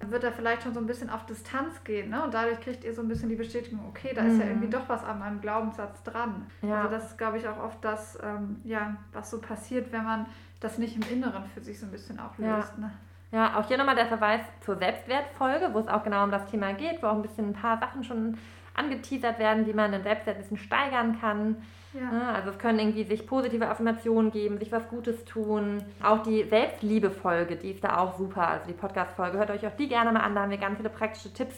[0.00, 2.10] wird er vielleicht schon so ein bisschen auf Distanz gehen.
[2.10, 2.22] Ne?
[2.24, 4.72] Und dadurch kriegt ihr so ein bisschen die Bestätigung, okay, da ist ja irgendwie mhm.
[4.72, 6.46] doch was an meinem Glaubenssatz dran.
[6.60, 6.78] Ja.
[6.78, 10.26] Also das ist, glaube ich, auch oft das, ähm, ja, was so passiert, wenn man
[10.58, 12.72] das nicht im Inneren für sich so ein bisschen auch löst.
[12.76, 12.80] Ja.
[12.80, 12.92] Ne?
[13.30, 16.74] Ja, auch hier nochmal der Verweis zur Selbstwertfolge, wo es auch genau um das Thema
[16.74, 18.36] geht, wo auch ein bisschen ein paar Sachen schon
[18.74, 21.56] angeteasert werden, wie man den Selbstwert ein bisschen steigern kann.
[21.94, 22.32] Ja.
[22.32, 25.82] Also es können irgendwie sich positive Affirmationen geben, sich was Gutes tun.
[26.02, 28.48] Auch die Selbstliebe-Folge, die ist da auch super.
[28.48, 30.34] Also die Podcast-Folge, hört euch auch die gerne mal an.
[30.34, 31.56] Da haben wir ganz viele praktische Tipps,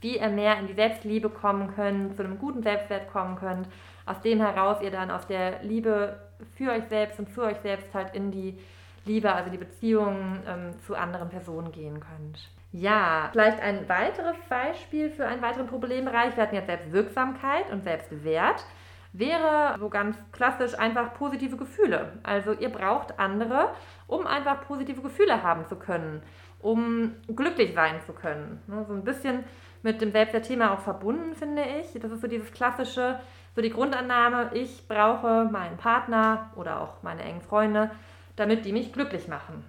[0.00, 3.66] wie ihr mehr in die Selbstliebe kommen könnt, zu einem guten Selbstwert kommen könnt.
[4.06, 6.18] Aus dem heraus ihr dann aus der Liebe
[6.56, 8.58] für euch selbst und für euch selbst halt in die
[9.04, 12.48] Liebe, also die Beziehung ähm, zu anderen Personen gehen könnt.
[12.72, 16.34] Ja, vielleicht ein weiteres Beispiel für einen weiteren Problembereich.
[16.36, 18.64] Wir hatten jetzt Selbstwirksamkeit und Selbstwert
[19.12, 22.12] wäre so ganz klassisch einfach positive Gefühle.
[22.22, 23.74] Also ihr braucht andere,
[24.06, 26.22] um einfach positive Gefühle haben zu können,
[26.60, 28.62] um glücklich sein zu können.
[28.66, 29.44] Ne, so ein bisschen
[29.82, 32.00] mit dem Selbstwertthema auch verbunden, finde ich.
[32.00, 33.20] Das ist so dieses klassische,
[33.54, 37.90] so die Grundannahme, ich brauche meinen Partner oder auch meine engen Freunde,
[38.36, 39.62] damit die mich glücklich machen.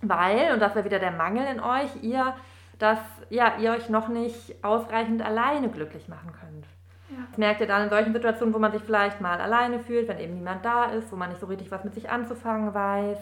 [0.00, 2.34] Weil, und das wäre wieder der Mangel in euch, ihr,
[2.78, 2.98] dass
[3.30, 6.66] ja, ihr euch noch nicht ausreichend alleine glücklich machen könnt.
[7.10, 7.24] Ja.
[7.30, 10.18] Das merkt ihr dann in solchen Situationen, wo man sich vielleicht mal alleine fühlt, wenn
[10.18, 13.18] eben niemand da ist, wo man nicht so richtig was mit sich anzufangen weiß,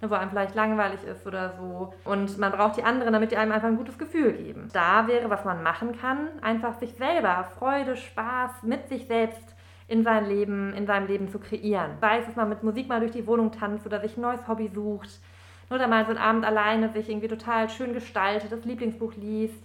[0.00, 1.92] ne, wo einem vielleicht langweilig ist oder so.
[2.04, 4.68] Und man braucht die anderen, damit die einem einfach ein gutes Gefühl geben.
[4.72, 9.54] Da wäre, was man machen kann, einfach sich selber Freude, Spaß mit sich selbst
[9.88, 11.98] in sein Leben, in seinem Leben zu kreieren.
[12.00, 14.48] Sei es, dass man mit Musik mal durch die Wohnung tanzt oder sich ein neues
[14.48, 15.20] Hobby sucht.
[15.70, 19.62] Oder mal so einen Abend alleine sich irgendwie total schön gestaltet, das Lieblingsbuch liest,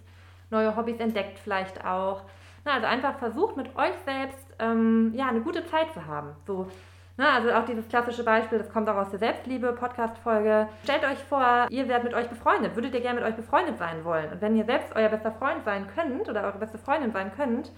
[0.50, 2.22] neue Hobbys entdeckt vielleicht auch.
[2.66, 6.30] Na, also einfach versucht mit euch selbst ähm, ja, eine gute Zeit zu haben.
[6.46, 6.68] So,
[7.18, 10.70] na, also auch dieses klassische Beispiel, das kommt auch aus der Selbstliebe-Podcast-Folge.
[10.84, 12.76] Stellt euch vor, ihr werdet mit euch befreundet.
[12.76, 14.32] Würdet ihr gerne mit euch befreundet sein wollen?
[14.32, 17.72] Und wenn ihr selbst euer bester Freund sein könnt oder eure beste Freundin sein könnt,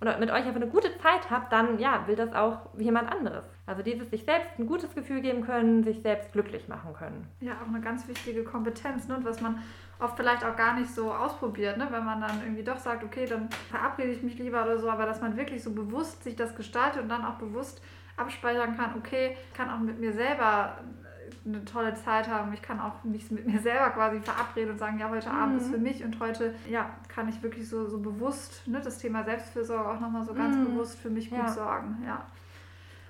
[0.00, 3.44] und mit euch einfach eine gute Zeit habt, dann ja, will das auch jemand anderes.
[3.66, 7.26] Also dieses sich selbst ein gutes Gefühl geben können, sich selbst glücklich machen können.
[7.40, 9.18] Ja, auch eine ganz wichtige Kompetenz, ne?
[9.22, 9.62] was man
[9.98, 11.88] oft vielleicht auch gar nicht so ausprobiert, ne?
[11.90, 15.06] wenn man dann irgendwie doch sagt, okay, dann verabrede ich mich lieber oder so, aber
[15.06, 17.82] dass man wirklich so bewusst sich das gestaltet und dann auch bewusst
[18.16, 20.78] abspeichern kann, okay, kann auch mit mir selber
[21.44, 22.52] eine tolle Zeit haben.
[22.52, 25.36] Ich kann auch mich mit mir selber quasi verabreden und sagen, ja, heute mhm.
[25.36, 28.98] Abend ist für mich und heute ja, kann ich wirklich so, so bewusst ne, das
[28.98, 30.66] Thema Selbstfürsorge auch nochmal so ganz mhm.
[30.66, 31.48] bewusst für mich gut ja.
[31.48, 32.02] sorgen.
[32.06, 32.26] Ja.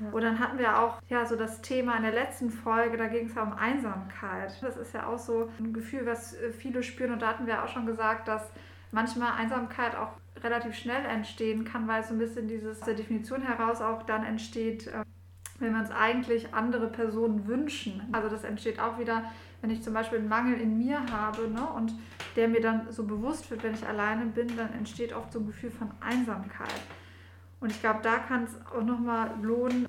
[0.01, 0.11] Ja.
[0.11, 3.27] Und dann hatten wir auch ja so das Thema in der letzten Folge, da ging
[3.27, 4.57] es ja um Einsamkeit.
[4.62, 7.12] Das ist ja auch so ein Gefühl, was äh, viele spüren.
[7.12, 8.49] Und da hatten wir auch schon gesagt, dass
[8.93, 10.12] manchmal Einsamkeit auch
[10.43, 14.87] relativ schnell entstehen kann, weil so ein bisschen dieses der Definition heraus auch dann entsteht,
[14.87, 15.03] äh,
[15.59, 18.03] wenn wir uns eigentlich andere Personen wünschen.
[18.12, 19.25] Also das entsteht auch wieder,
[19.61, 21.92] wenn ich zum Beispiel einen Mangel in mir habe ne, und
[22.37, 25.47] der mir dann so bewusst wird, wenn ich alleine bin, dann entsteht oft so ein
[25.47, 26.81] Gefühl von Einsamkeit.
[27.61, 29.88] Und ich glaube, da kann es auch nochmal lohnen,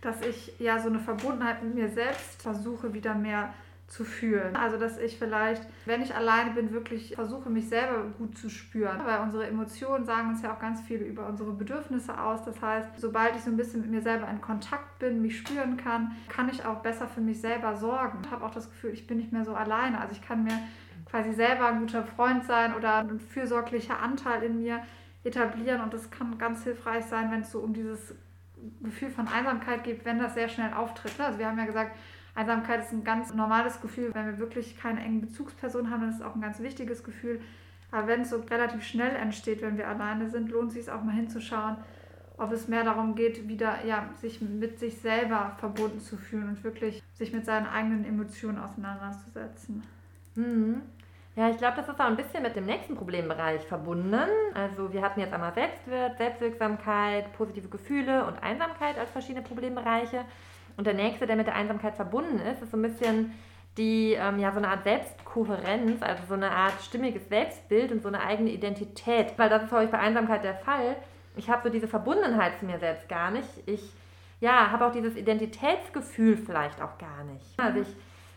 [0.00, 3.69] dass ich ja so eine Verbundenheit mit mir selbst versuche, wieder mehr zu
[4.04, 4.54] fühlen.
[4.54, 9.00] Also, dass ich vielleicht, wenn ich alleine bin, wirklich versuche, mich selber gut zu spüren.
[9.04, 12.44] Weil unsere Emotionen sagen uns ja auch ganz viel über unsere Bedürfnisse aus.
[12.44, 15.76] Das heißt, sobald ich so ein bisschen mit mir selber in Kontakt bin, mich spüren
[15.76, 18.18] kann, kann ich auch besser für mich selber sorgen.
[18.24, 20.00] Ich habe auch das Gefühl, ich bin nicht mehr so alleine.
[20.00, 20.58] Also, ich kann mir
[21.10, 24.82] quasi selber ein guter Freund sein oder ein fürsorglicher Anteil in mir
[25.24, 25.80] etablieren.
[25.80, 28.14] Und das kann ganz hilfreich sein, wenn es so um dieses
[28.82, 31.18] Gefühl von Einsamkeit geht, wenn das sehr schnell auftritt.
[31.20, 31.96] Also wir haben ja gesagt,
[32.34, 34.10] Einsamkeit ist ein ganz normales Gefühl.
[34.14, 37.40] Wenn wir wirklich keine engen Bezugspersonen haben, dann ist es auch ein ganz wichtiges Gefühl.
[37.90, 41.02] Aber wenn es so relativ schnell entsteht, wenn wir alleine sind, lohnt es sich auch
[41.02, 41.76] mal hinzuschauen,
[42.38, 46.64] ob es mehr darum geht, wieder ja, sich mit sich selber verbunden zu fühlen und
[46.64, 49.82] wirklich sich mit seinen eigenen Emotionen auseinanderzusetzen.
[50.36, 50.82] Mhm.
[51.36, 54.14] Ja, ich glaube, das ist auch ein bisschen mit dem nächsten Problembereich verbunden.
[54.54, 60.24] Also wir hatten jetzt einmal Selbstwert, Selbstwirksamkeit, positive Gefühle und Einsamkeit als verschiedene Problembereiche.
[60.80, 63.34] Und der nächste, der mit der Einsamkeit verbunden ist, ist so ein bisschen
[63.76, 68.08] die, ähm, ja, so eine Art Selbstkohärenz, also so eine Art stimmiges Selbstbild und so
[68.08, 69.34] eine eigene Identität.
[69.36, 70.96] Weil das ist häufig bei Einsamkeit der Fall.
[71.36, 73.46] Ich habe so diese Verbundenheit zu mir selbst gar nicht.
[73.66, 73.92] Ich
[74.40, 77.44] ja, habe auch dieses Identitätsgefühl vielleicht auch gar nicht.
[77.58, 77.94] Also ich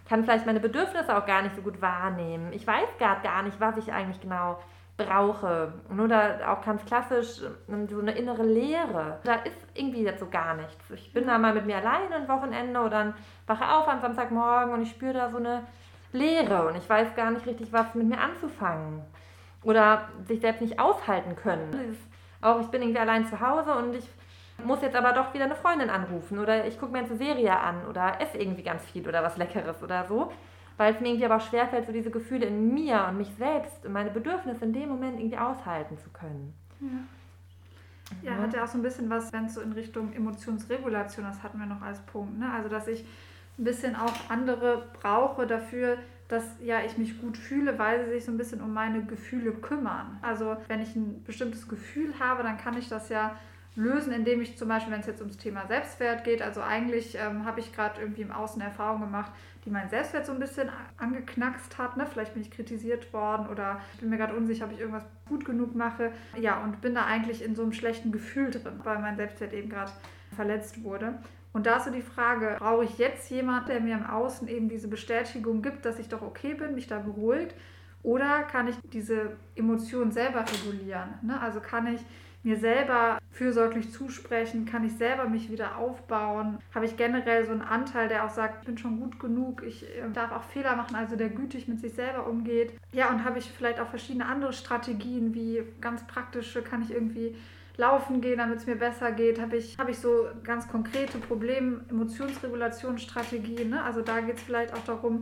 [0.09, 2.51] kann vielleicht meine Bedürfnisse auch gar nicht so gut wahrnehmen.
[2.51, 4.59] Ich weiß gar nicht, was ich eigentlich genau
[4.97, 5.73] brauche.
[5.89, 9.19] Oder auch ganz klassisch ähm, so eine innere Leere.
[9.23, 10.89] Da ist irgendwie jetzt so gar nichts.
[10.91, 13.13] Ich bin da mal mit mir alleine ein Wochenende oder dann
[13.47, 15.63] wache auf am Samstagmorgen und ich spüre da so eine
[16.11, 19.01] Leere und ich weiß gar nicht richtig, was mit mir anzufangen.
[19.63, 21.71] Oder sich selbst nicht aushalten können.
[21.71, 21.97] Dieses,
[22.41, 24.07] auch ich bin irgendwie allein zu Hause und ich
[24.63, 27.57] muss jetzt aber doch wieder eine Freundin anrufen oder ich gucke mir jetzt eine Serie
[27.57, 30.31] an oder esse irgendwie ganz viel oder was Leckeres oder so
[30.77, 33.93] weil es mir irgendwie aber schwerfällt, so diese Gefühle in mir und mich selbst und
[33.93, 36.53] meine Bedürfnisse in dem Moment irgendwie aushalten zu können.
[36.79, 36.87] Ja.
[38.21, 41.41] Ja, hat ja auch so ein bisschen was, wenn es so in Richtung Emotionsregulation, das
[41.41, 42.37] hatten wir noch als Punkt.
[42.37, 42.51] Ne?
[42.51, 43.05] Also, dass ich
[43.57, 48.25] ein bisschen auch andere brauche dafür, dass ja ich mich gut fühle, weil sie sich
[48.25, 50.17] so ein bisschen um meine Gefühle kümmern.
[50.21, 53.35] Also wenn ich ein bestimmtes Gefühl habe, dann kann ich das ja
[53.75, 57.45] lösen, indem ich zum Beispiel, wenn es jetzt ums Thema Selbstwert geht, also eigentlich ähm,
[57.45, 59.31] habe ich gerade irgendwie im Außen Erfahrung gemacht,
[59.65, 61.97] die meinen Selbstwert so ein bisschen angeknackst hat.
[61.97, 62.05] Ne?
[62.05, 65.45] Vielleicht bin ich kritisiert worden oder ich bin mir gerade unsicher, ob ich irgendwas gut
[65.45, 66.11] genug mache.
[66.37, 69.69] Ja, und bin da eigentlich in so einem schlechten Gefühl drin, weil mein Selbstwert eben
[69.69, 69.91] gerade
[70.35, 71.19] verletzt wurde.
[71.53, 74.69] Und da ist so die Frage, brauche ich jetzt jemanden, der mir im Außen eben
[74.69, 77.55] diese Bestätigung gibt, dass ich doch okay bin, mich da beruhigt?
[78.03, 81.15] Oder kann ich diese Emotionen selber regulieren?
[81.21, 81.39] Ne?
[81.39, 82.01] Also kann ich
[82.43, 84.65] mir selber fürsorglich zusprechen?
[84.65, 86.59] Kann ich selber mich wieder aufbauen?
[86.75, 89.83] Habe ich generell so einen Anteil, der auch sagt, ich bin schon gut genug, ich
[89.83, 92.73] äh, darf auch Fehler machen, also der gütig mit sich selber umgeht?
[92.91, 97.35] Ja, und habe ich vielleicht auch verschiedene andere Strategien, wie ganz praktische, kann ich irgendwie
[97.77, 99.39] laufen gehen, damit es mir besser geht?
[99.39, 103.69] Habe ich, habe ich so ganz konkrete Probleme, Emotionsregulationsstrategien?
[103.69, 103.81] Ne?
[103.81, 105.21] Also da geht es vielleicht auch darum,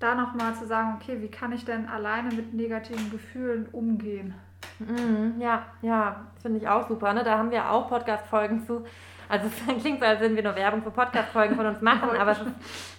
[0.00, 4.34] da nochmal zu sagen, okay, wie kann ich denn alleine mit negativen Gefühlen umgehen?
[4.78, 7.12] Mm, ja, ja, finde ich auch super.
[7.12, 7.22] Ne?
[7.22, 8.84] Da haben wir auch Podcast-Folgen zu.
[9.28, 12.32] Also es klingt so, als würden wir nur Werbung für Podcast-Folgen von uns machen, aber
[12.32, 12.48] es ist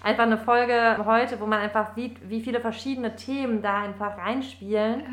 [0.02, 5.00] einfach eine Folge heute, wo man einfach sieht, wie viele verschiedene Themen da einfach reinspielen.
[5.00, 5.06] Ja.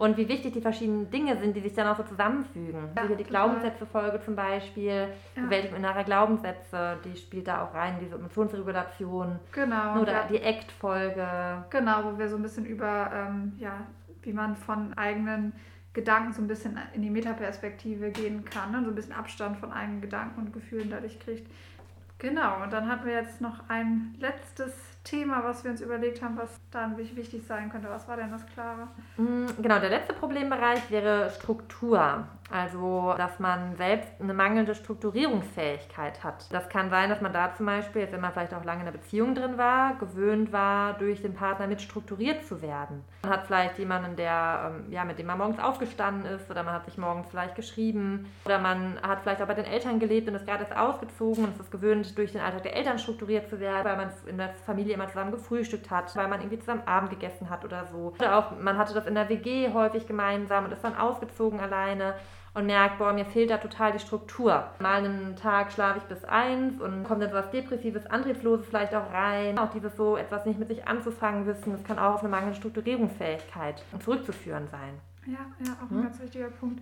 [0.00, 2.88] Und wie wichtig die verschiedenen Dinge sind, die sich dann auch so zusammenfügen.
[2.96, 5.42] Ja, Wie die Glaubenssätze-Folge zum Beispiel, ja.
[5.42, 9.38] Bewältigung innerer Glaubenssätze, die spielt da auch rein, diese Emotionsregulation.
[9.52, 10.00] Genau.
[10.00, 10.26] Oder ja.
[10.26, 11.66] die Act-Folge.
[11.68, 13.74] Genau, wo wir so ein bisschen über, ähm, ja,
[14.22, 15.52] wie man von eigenen
[15.92, 18.82] Gedanken so ein bisschen in die Metaperspektive gehen kann, ne?
[18.82, 21.46] so ein bisschen Abstand von eigenen Gedanken und Gefühlen dadurch kriegt.
[22.16, 24.72] Genau, und dann hatten wir jetzt noch ein letztes
[25.04, 27.88] Thema, was wir uns überlegt haben, was dann wichtig sein könnte.
[27.88, 28.88] Was war denn das, Clara?
[29.16, 32.26] Mm, genau, der letzte Problembereich wäre Struktur.
[32.50, 36.52] Also, dass man selbst eine mangelnde Strukturierungsfähigkeit hat.
[36.52, 38.96] Das kann sein, dass man da zum Beispiel, wenn man vielleicht auch lange in einer
[38.96, 43.04] Beziehung drin war, gewöhnt war, durch den Partner mit strukturiert zu werden.
[43.22, 46.74] Man hat vielleicht jemanden, der, ähm, ja, mit dem man morgens aufgestanden ist oder man
[46.74, 50.34] hat sich morgens vielleicht geschrieben oder man hat vielleicht auch bei den Eltern gelebt und
[50.34, 53.60] ist gerade erst ausgezogen und ist es gewöhnt, durch den Alltag der Eltern strukturiert zu
[53.60, 57.10] werden, weil man in der Familie immer zusammen gefrühstückt hat, weil man irgendwie zusammen Abend
[57.10, 58.14] gegessen hat oder so.
[58.18, 62.14] Oder auch, man hatte das in der WG häufig gemeinsam und ist dann ausgezogen alleine
[62.52, 64.64] und merkt, boah, mir fehlt da total die Struktur.
[64.80, 68.94] Mal einen Tag schlafe ich bis eins und kommt dann so was Depressives, Antriebsloses vielleicht
[68.94, 69.58] auch rein.
[69.58, 72.56] Auch dieses so etwas nicht mit sich anzufangen wissen, das kann auch auf eine mangelnde
[72.56, 74.94] Strukturierungsfähigkeit zurückzuführen sein.
[75.26, 76.02] Ja, ja, auch ein hm?
[76.02, 76.80] ganz wichtiger Punkt.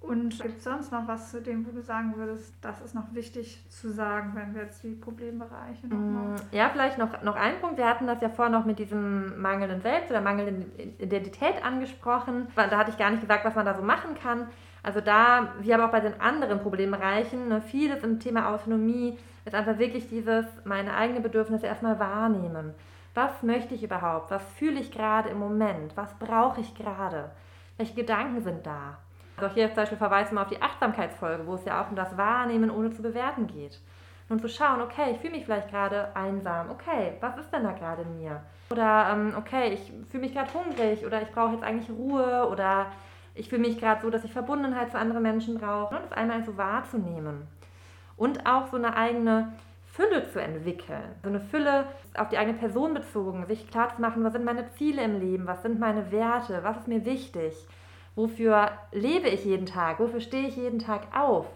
[0.00, 3.12] Und gibt es sonst noch was zu dem, wo du sagen würdest, das ist noch
[3.14, 6.36] wichtig zu sagen, wenn wir jetzt die Problembereiche nochmal.
[6.36, 7.78] Mm, ja, vielleicht noch, noch ein Punkt.
[7.78, 12.46] Wir hatten das ja vorher noch mit diesem mangelnden Selbst- oder mangelnden Identität angesprochen.
[12.54, 14.46] Da hatte ich gar nicht gesagt, was man da so machen kann.
[14.88, 19.54] Also da, wie aber auch bei den anderen Problembereichen, ne, vieles im Thema Autonomie ist
[19.54, 22.72] einfach wirklich dieses, meine eigenen Bedürfnisse erstmal wahrnehmen.
[23.12, 24.30] Was möchte ich überhaupt?
[24.30, 25.94] Was fühle ich gerade im Moment?
[25.94, 27.30] Was brauche ich gerade?
[27.76, 28.96] Welche Gedanken sind da?
[29.36, 32.16] Also hier zum Beispiel verweisen wir auf die Achtsamkeitsfolge, wo es ja auch um das
[32.16, 33.78] Wahrnehmen ohne zu bewerten geht.
[34.30, 36.70] Und zu schauen, okay, ich fühle mich vielleicht gerade einsam.
[36.70, 38.40] Okay, was ist denn da gerade in mir?
[38.70, 42.86] Oder ähm, okay, ich fühle mich gerade hungrig oder ich brauche jetzt eigentlich Ruhe oder
[43.38, 45.94] ich fühle mich gerade so, dass ich Verbundenheit zu anderen Menschen brauche.
[45.94, 47.46] Und das einmal so wahrzunehmen.
[48.16, 49.52] Und auch so eine eigene
[49.86, 51.02] Fülle zu entwickeln.
[51.22, 54.70] So eine Fülle auf die eigene Person bezogen, sich klar zu machen, was sind meine
[54.72, 57.54] Ziele im Leben, was sind meine Werte, was ist mir wichtig,
[58.14, 61.46] wofür lebe ich jeden Tag, wofür stehe ich jeden Tag auf.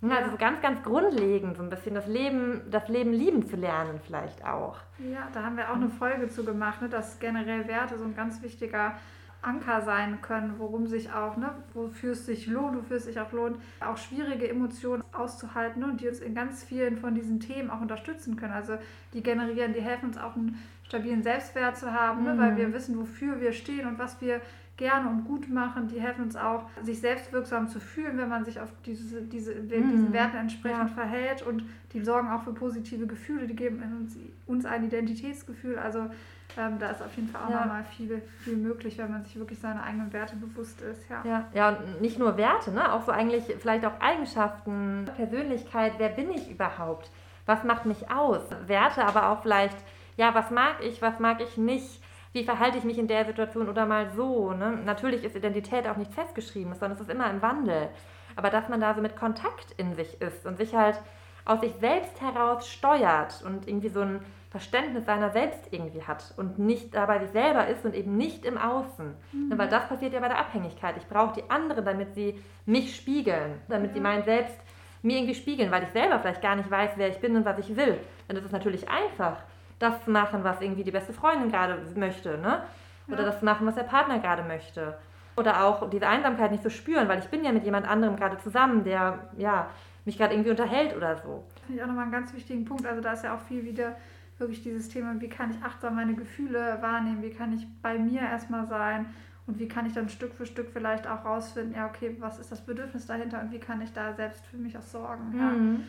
[0.00, 0.16] Ja.
[0.16, 4.00] Also so ganz, ganz grundlegend, so ein bisschen das Leben, das Leben lieben zu lernen
[4.04, 4.76] vielleicht auch.
[4.98, 8.14] Ja, da haben wir auch eine Folge zu gemacht, ne, dass generell Werte so ein
[8.14, 8.94] ganz wichtiger
[9.40, 13.32] Anker sein können, worum sich auch, ne, wofür es sich lohnt, wofür es sich auch
[13.32, 17.80] lohnt, auch schwierige Emotionen auszuhalten und die uns in ganz vielen von diesen Themen auch
[17.80, 18.52] unterstützen können.
[18.52, 18.78] Also
[19.12, 22.26] die generieren, die helfen uns auch einen stabilen Selbstwert zu haben, mhm.
[22.26, 24.40] ne, weil wir wissen, wofür wir stehen und was wir
[24.78, 25.88] gerne und gut machen.
[25.88, 29.90] Die helfen uns auch, sich selbstwirksam zu fühlen, wenn man sich auf diese, diese, mhm.
[29.90, 30.94] diesen Werten entsprechend ja.
[30.94, 31.42] verhält.
[31.42, 35.78] Und die sorgen auch für positive Gefühle, die geben uns, uns ein Identitätsgefühl.
[35.78, 36.08] Also
[36.56, 37.60] ähm, da ist auf jeden Fall auch ja.
[37.60, 41.08] nochmal viel, viel möglich, wenn man sich wirklich seine eigenen Werte bewusst ist.
[41.10, 42.92] Ja, ja, ja und nicht nur Werte, ne?
[42.92, 47.10] auch so eigentlich vielleicht auch Eigenschaften, Persönlichkeit, wer bin ich überhaupt?
[47.46, 48.42] Was macht mich aus?
[48.66, 49.76] Werte, aber auch vielleicht,
[50.16, 52.02] ja, was mag ich, was mag ich nicht?
[52.32, 54.52] Wie verhalte ich mich in der Situation oder mal so?
[54.52, 54.78] Ne?
[54.84, 57.88] Natürlich ist Identität auch nicht festgeschrieben, sondern es ist immer im Wandel.
[58.36, 60.98] Aber dass man da so mit Kontakt in sich ist und sich halt
[61.44, 66.58] aus sich selbst heraus steuert und irgendwie so ein Verständnis seiner selbst irgendwie hat und
[66.58, 69.14] nicht dabei sich selber ist und eben nicht im Außen.
[69.32, 69.58] Mhm.
[69.58, 70.96] Weil das passiert ja bei der Abhängigkeit.
[70.96, 73.94] Ich brauche die anderen, damit sie mich spiegeln, damit ja.
[73.94, 74.56] sie mein Selbst
[75.02, 77.58] mir irgendwie spiegeln, weil ich selber vielleicht gar nicht weiß, wer ich bin und was
[77.58, 77.98] ich will.
[78.26, 79.36] Dann ist es natürlich einfach,
[79.78, 82.62] das zu machen, was irgendwie die beste Freundin gerade möchte, ne?
[83.08, 83.26] Oder ja.
[83.26, 84.98] das zu machen, was der Partner gerade möchte.
[85.36, 88.38] Oder auch diese Einsamkeit nicht zu spüren, weil ich bin ja mit jemand anderem gerade
[88.38, 89.68] zusammen, der ja
[90.04, 91.44] mich gerade irgendwie unterhält oder so.
[91.54, 92.86] Das finde ich auch nochmal einen ganz wichtigen Punkt.
[92.86, 93.96] Also da ist ja auch viel wieder
[94.38, 98.20] wirklich dieses Thema, wie kann ich achtsam meine Gefühle wahrnehmen, wie kann ich bei mir
[98.20, 99.06] erstmal sein
[99.46, 102.52] und wie kann ich dann Stück für Stück vielleicht auch rausfinden, ja, okay, was ist
[102.52, 105.30] das Bedürfnis dahinter und wie kann ich da selbst für mich auch sorgen.
[105.30, 105.38] Mhm.
[105.38, 105.80] Ja.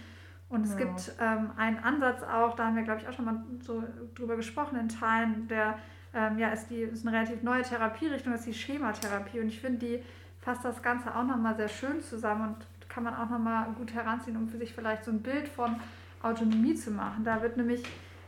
[0.49, 0.77] Und es ja.
[0.77, 3.83] gibt ähm, einen Ansatz auch, da haben wir, glaube ich, auch schon mal so
[4.15, 5.77] drüber gesprochen in Teilen, der
[6.13, 9.39] ähm, ja, ist, die, ist eine relativ neue Therapierichtung, das ist die Schematherapie.
[9.39, 10.03] Und ich finde, die
[10.41, 14.35] fasst das Ganze auch nochmal sehr schön zusammen und kann man auch nochmal gut heranziehen,
[14.35, 15.75] um für sich vielleicht so ein Bild von
[16.23, 17.23] Autonomie zu machen.
[17.23, 17.83] Da wird nämlich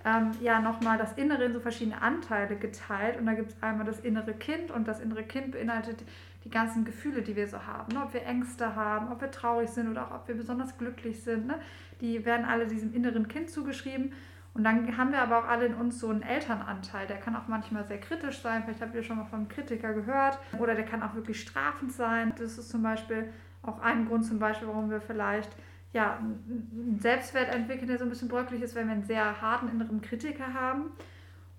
[0.05, 3.17] ähm, ja nochmal das Innere in so verschiedene Anteile geteilt.
[3.19, 6.03] Und da gibt es einmal das innere Kind und das innere Kind beinhaltet
[6.43, 7.93] die ganzen Gefühle, die wir so haben.
[7.93, 8.01] Ne?
[8.03, 11.47] Ob wir Ängste haben, ob wir traurig sind oder auch ob wir besonders glücklich sind.
[11.47, 11.59] Ne?
[12.01, 14.13] Die werden alle diesem inneren Kind zugeschrieben.
[14.53, 17.07] Und dann haben wir aber auch alle in uns so einen Elternanteil.
[17.07, 18.63] Der kann auch manchmal sehr kritisch sein.
[18.63, 20.39] Vielleicht habt ihr schon mal von einem Kritiker gehört.
[20.59, 22.33] Oder der kann auch wirklich strafend sein.
[22.37, 23.29] Das ist zum Beispiel
[23.63, 25.55] auch ein Grund, zum Beispiel, warum wir vielleicht
[25.93, 29.69] ja, einen Selbstwert entwickeln, der so ein bisschen bröcklich ist, wenn wir einen sehr harten
[29.69, 30.91] inneren Kritiker haben.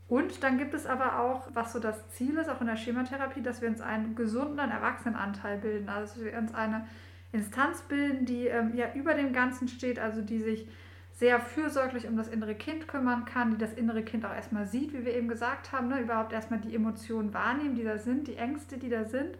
[0.09, 3.43] Und dann gibt es aber auch, was so das Ziel ist, auch in der Schematherapie,
[3.43, 5.89] dass wir uns einen gesunden Erwachsenenanteil bilden.
[5.89, 6.87] Also dass wir uns eine
[7.33, 10.67] Instanz bilden, die ähm, ja über dem Ganzen steht, also die sich
[11.13, 14.93] sehr fürsorglich um das innere Kind kümmern kann, die das innere Kind auch erstmal sieht,
[14.93, 16.01] wie wir eben gesagt haben, ne?
[16.01, 19.39] überhaupt erstmal die Emotionen wahrnehmen, die da sind, die Ängste, die da sind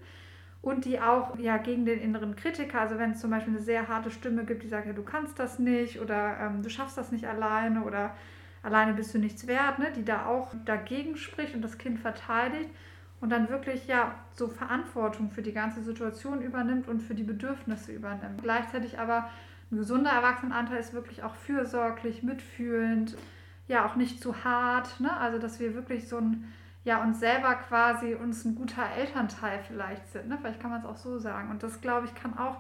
[0.61, 3.89] und die auch ja gegen den inneren Kritiker, also wenn es zum Beispiel eine sehr
[3.89, 7.11] harte Stimme gibt, die sagt, ja, du kannst das nicht oder ähm, du schaffst das
[7.11, 8.15] nicht alleine oder
[8.63, 12.71] alleine bist du nichts wert, ne, die da auch dagegen spricht und das Kind verteidigt
[13.23, 17.93] und dann wirklich ja so Verantwortung für die ganze Situation übernimmt und für die Bedürfnisse
[17.93, 18.43] übernimmt.
[18.43, 19.31] Gleichzeitig aber
[19.71, 23.17] ein gesunder Erwachsenenanteil ist wirklich auch fürsorglich, mitfühlend,
[23.69, 25.17] ja auch nicht zu hart, ne?
[25.17, 26.53] also dass wir wirklich so ein
[26.85, 30.29] ja, uns selber quasi uns ein guter Elternteil vielleicht sind.
[30.29, 30.37] Ne?
[30.41, 31.49] Vielleicht kann man es auch so sagen.
[31.49, 32.57] Und das, glaube ich, kann auch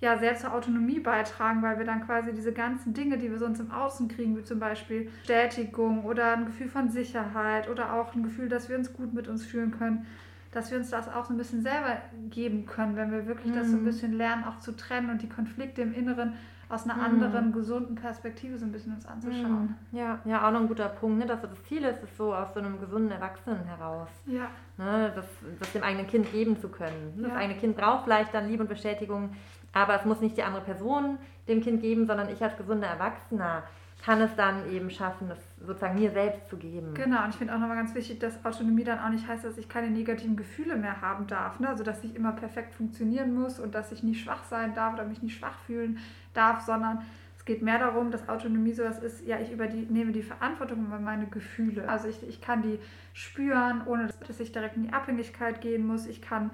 [0.00, 3.60] ja, sehr zur Autonomie beitragen, weil wir dann quasi diese ganzen Dinge, die wir sonst
[3.60, 8.22] im Außen kriegen, wie zum Beispiel Bestätigung oder ein Gefühl von Sicherheit oder auch ein
[8.22, 10.06] Gefühl, dass wir uns gut mit uns fühlen können,
[10.52, 11.98] dass wir uns das auch so ein bisschen selber
[12.30, 13.58] geben können, wenn wir wirklich mhm.
[13.58, 13.86] das so ein mhm.
[13.86, 16.32] bisschen lernen, auch zu trennen und die Konflikte im Inneren
[16.70, 17.04] aus einer mhm.
[17.04, 19.76] anderen, gesunden Perspektive so ein bisschen uns anzuschauen.
[19.90, 19.98] Mhm.
[19.98, 21.26] Ja, ja, auch noch ein guter Punkt, ne?
[21.26, 24.08] dass das Ziel ist, ist so aus so einem gesunden Erwachsenen heraus.
[24.24, 24.46] Ja.
[24.78, 25.12] Ne?
[25.14, 25.26] Das,
[25.58, 27.18] das dem eigenen Kind geben zu können.
[27.18, 27.36] Das ja.
[27.36, 29.30] eigene Kind braucht vielleicht dann Liebe und Bestätigung,
[29.72, 33.64] aber es muss nicht die andere Person dem Kind geben, sondern ich als gesunder Erwachsener
[34.04, 36.94] kann es dann eben schaffen, das sozusagen mir selbst zu geben.
[36.94, 39.58] Genau, und ich finde auch nochmal ganz wichtig, dass Autonomie dann auch nicht heißt, dass
[39.58, 41.60] ich keine negativen Gefühle mehr haben darf.
[41.60, 41.68] Ne?
[41.68, 45.04] Also, dass ich immer perfekt funktionieren muss und dass ich nie schwach sein darf oder
[45.04, 45.98] mich nie schwach fühlen
[46.32, 47.02] darf, sondern
[47.36, 50.86] es geht mehr darum, dass Autonomie sowas ist, ja, ich über die, nehme die Verantwortung
[50.86, 51.86] über meine Gefühle.
[51.86, 52.78] Also, ich, ich kann die
[53.12, 56.06] spüren, ohne dass ich direkt in die Abhängigkeit gehen muss.
[56.06, 56.50] Ich kann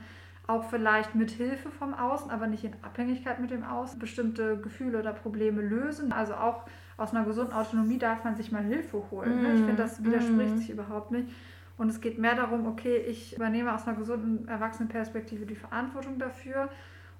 [0.46, 5.00] auch vielleicht mit Hilfe vom Außen, aber nicht in Abhängigkeit mit dem Außen, bestimmte Gefühle
[5.00, 6.12] oder Probleme lösen.
[6.12, 6.62] Also auch
[6.96, 9.42] aus einer gesunden Autonomie darf man sich mal Hilfe holen.
[9.42, 9.54] Ne?
[9.54, 10.58] Ich finde, das widerspricht mm.
[10.58, 11.28] sich überhaupt nicht.
[11.76, 16.70] Und es geht mehr darum, okay, ich übernehme aus einer gesunden Erwachsenenperspektive die Verantwortung dafür.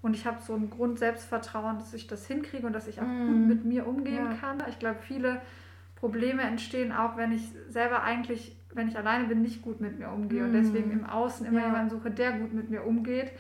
[0.02, 3.26] Und ich habe so ein Grund-Selbstvertrauen, dass ich das hinkriege und dass ich auch mm.
[3.26, 4.34] gut mit mir umgehen ja.
[4.34, 4.62] kann.
[4.68, 5.42] Ich glaube, viele
[5.96, 10.08] Probleme entstehen auch, wenn ich selber eigentlich, wenn ich alleine bin, nicht gut mit mir
[10.10, 10.42] umgehe.
[10.42, 10.46] Mm.
[10.46, 11.66] Und deswegen im Außen immer ja.
[11.66, 13.32] jemanden suche, der gut mit mir umgeht.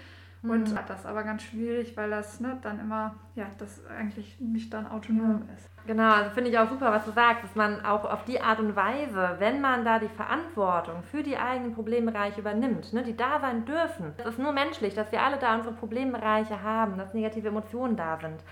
[0.42, 0.78] Und mhm.
[0.86, 4.86] das ist aber ganz schwierig, weil das ne, dann immer, ja, das eigentlich nicht dann
[4.86, 5.54] autonom ja.
[5.54, 5.68] ist.
[5.86, 8.58] Genau, also finde ich auch super, was du sagst, dass man auch auf die Art
[8.58, 13.40] und Weise, wenn man da die Verantwortung für die eigenen Problembereiche übernimmt, ne, die da
[13.40, 14.12] sein dürfen.
[14.18, 18.18] Es ist nur menschlich, dass wir alle da unsere Problembereiche haben, dass negative Emotionen da
[18.20, 18.42] sind.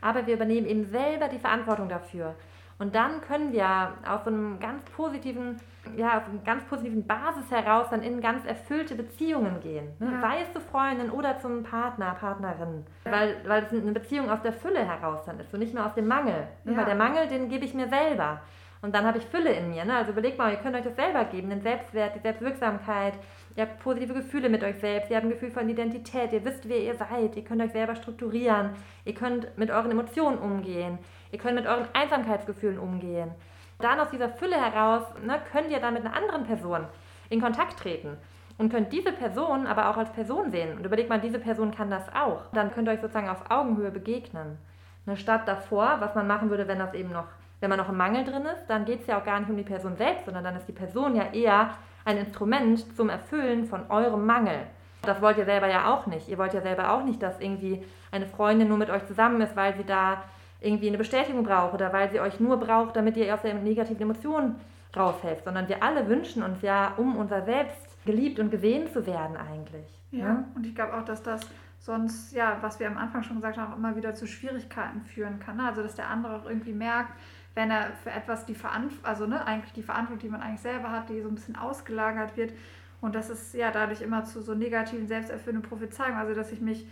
[0.00, 2.34] Aber wir übernehmen eben selber die Verantwortung dafür.
[2.82, 5.56] Und dann können wir aus so einem ganz positiven,
[5.96, 9.86] ja, aus einer ganz positiven Basis heraus dann in ganz erfüllte Beziehungen gehen.
[10.00, 10.10] Ne?
[10.14, 10.20] Ja.
[10.20, 12.84] Sei es zu Freundin oder zum Partner, Partnerin.
[13.04, 13.12] Ja.
[13.12, 15.94] Weil, weil es eine Beziehung aus der Fülle heraus dann ist und nicht mehr aus
[15.94, 16.48] dem Mangel.
[16.64, 16.72] Ne?
[16.72, 16.78] Ja.
[16.78, 18.40] Weil der Mangel, den gebe ich mir selber.
[18.80, 19.84] Und dann habe ich Fülle in mir.
[19.84, 19.94] Ne?
[19.94, 23.14] Also überlegt mal, ihr könnt euch das selber geben, den Selbstwert, die Selbstwirksamkeit.
[23.54, 25.08] Ihr habt positive Gefühle mit euch selbst.
[25.08, 26.32] Ihr habt ein Gefühl von Identität.
[26.32, 27.36] Ihr wisst, wer ihr seid.
[27.36, 28.70] Ihr könnt euch selber strukturieren.
[29.04, 30.98] Ihr könnt mit euren Emotionen umgehen.
[31.32, 33.32] Ihr könnt mit euren Einsamkeitsgefühlen umgehen.
[33.80, 36.86] Dann aus dieser Fülle heraus ne, könnt ihr dann mit einer anderen Person
[37.30, 38.16] in Kontakt treten
[38.58, 40.76] und könnt diese Person aber auch als Person sehen.
[40.76, 42.42] Und überlegt mal, diese Person kann das auch.
[42.52, 44.58] Dann könnt ihr euch sozusagen auf Augenhöhe begegnen.
[45.06, 47.24] Eine Stadt davor, was man machen würde, wenn das eben noch,
[47.60, 49.56] wenn man noch im Mangel drin ist, dann geht es ja auch gar nicht um
[49.56, 51.70] die Person selbst, sondern dann ist die Person ja eher
[52.04, 54.66] ein Instrument zum Erfüllen von eurem Mangel.
[55.00, 56.28] Das wollt ihr selber ja auch nicht.
[56.28, 59.56] Ihr wollt ja selber auch nicht, dass irgendwie eine Freundin nur mit euch zusammen ist,
[59.56, 60.22] weil sie da
[60.62, 64.02] irgendwie eine Bestätigung braucht oder weil sie euch nur braucht, damit ihr aus der negativen
[64.02, 64.56] Emotion
[64.96, 69.36] raushältst, sondern wir alle wünschen uns ja, um unser Selbst geliebt und gesehen zu werden
[69.36, 69.86] eigentlich.
[70.10, 70.44] Ja, ne?
[70.54, 71.40] und ich glaube auch, dass das
[71.78, 75.40] sonst, ja, was wir am Anfang schon gesagt haben, auch immer wieder zu Schwierigkeiten führen
[75.40, 75.56] kann.
[75.56, 75.64] Ne?
[75.64, 77.12] Also, dass der andere auch irgendwie merkt,
[77.54, 80.90] wenn er für etwas die Verantwortung, also ne, eigentlich die Verantwortung, die man eigentlich selber
[80.90, 82.52] hat, die so ein bisschen ausgelagert wird.
[83.00, 86.18] Und das ist ja dadurch immer zu so negativen, selbsterfüllenden Prophezeiungen.
[86.18, 86.86] Also, dass ich mich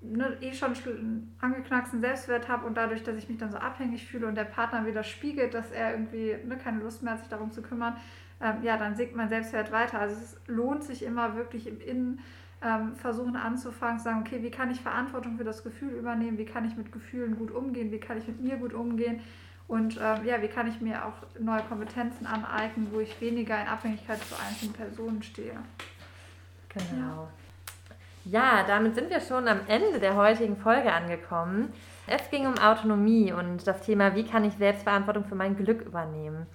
[0.00, 4.06] ne, eh schon einen angeknacksten Selbstwert habe und dadurch, dass ich mich dann so abhängig
[4.06, 7.28] fühle und der Partner wieder spiegelt, dass er irgendwie ne, keine Lust mehr hat, sich
[7.28, 7.96] darum zu kümmern,
[8.40, 9.98] ähm, ja, dann sinkt mein Selbstwert weiter.
[9.98, 12.20] Also es lohnt sich immer wirklich im Innen
[12.62, 16.44] ähm, versuchen anzufangen, zu sagen, okay, wie kann ich Verantwortung für das Gefühl übernehmen, wie
[16.44, 19.20] kann ich mit Gefühlen gut umgehen, wie kann ich mit mir gut umgehen
[19.68, 23.66] und ähm, ja, wie kann ich mir auch neue Kompetenzen aneignen, wo ich weniger in
[23.66, 25.58] Abhängigkeit zu einzelnen Personen stehe.
[26.68, 27.24] Genau.
[27.24, 27.28] Ja.
[28.30, 31.72] Ja, damit sind wir schon am Ende der heutigen Folge angekommen.
[32.08, 36.46] Es ging um Autonomie und das Thema, wie kann ich Selbstverantwortung für mein Glück übernehmen.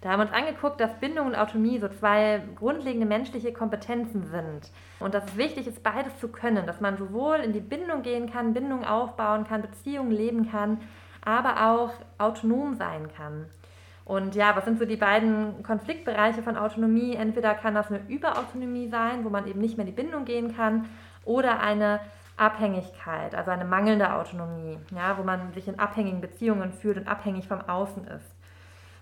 [0.00, 4.72] Da haben wir uns angeguckt, dass Bindung und Autonomie so zwei grundlegende menschliche Kompetenzen sind.
[4.98, 8.30] Und dass es wichtig ist, beides zu können, dass man sowohl in die Bindung gehen
[8.30, 10.80] kann, Bindung aufbauen kann, Beziehungen leben kann,
[11.22, 13.46] aber auch autonom sein kann.
[14.06, 17.14] Und ja, was sind so die beiden Konfliktbereiche von Autonomie?
[17.14, 20.56] Entweder kann das eine Überautonomie sein, wo man eben nicht mehr in die Bindung gehen
[20.56, 20.86] kann,
[21.24, 22.00] oder eine
[22.36, 27.46] Abhängigkeit, also eine mangelnde Autonomie, ja, wo man sich in abhängigen Beziehungen fühlt und abhängig
[27.46, 28.34] vom Außen ist.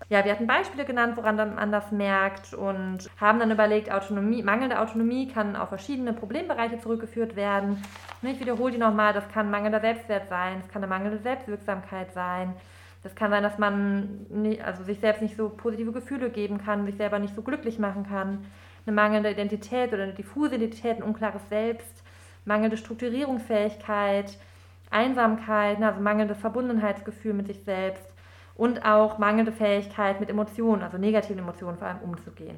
[0.09, 4.79] Ja, wir hatten Beispiele genannt, woran man das merkt und haben dann überlegt, Autonomie, mangelnde
[4.79, 7.81] Autonomie kann auf verschiedene Problembereiche zurückgeführt werden.
[8.23, 12.55] Ich wiederhole die nochmal, das kann mangelnder Selbstwert sein, es kann eine mangelnde Selbstwirksamkeit sein.
[13.03, 16.85] Das kann sein, dass man nie, also sich selbst nicht so positive Gefühle geben kann,
[16.85, 18.45] sich selber nicht so glücklich machen kann.
[18.85, 22.03] Eine mangelnde Identität oder eine diffuse Identität, ein unklares Selbst,
[22.49, 24.37] mangelnde Strukturierungsfähigkeit,
[24.89, 28.03] Einsamkeit, also mangelndes Verbundenheitsgefühl mit sich selbst
[28.55, 32.57] und auch mangelnde Fähigkeit mit Emotionen, also negativen Emotionen vor allem umzugehen.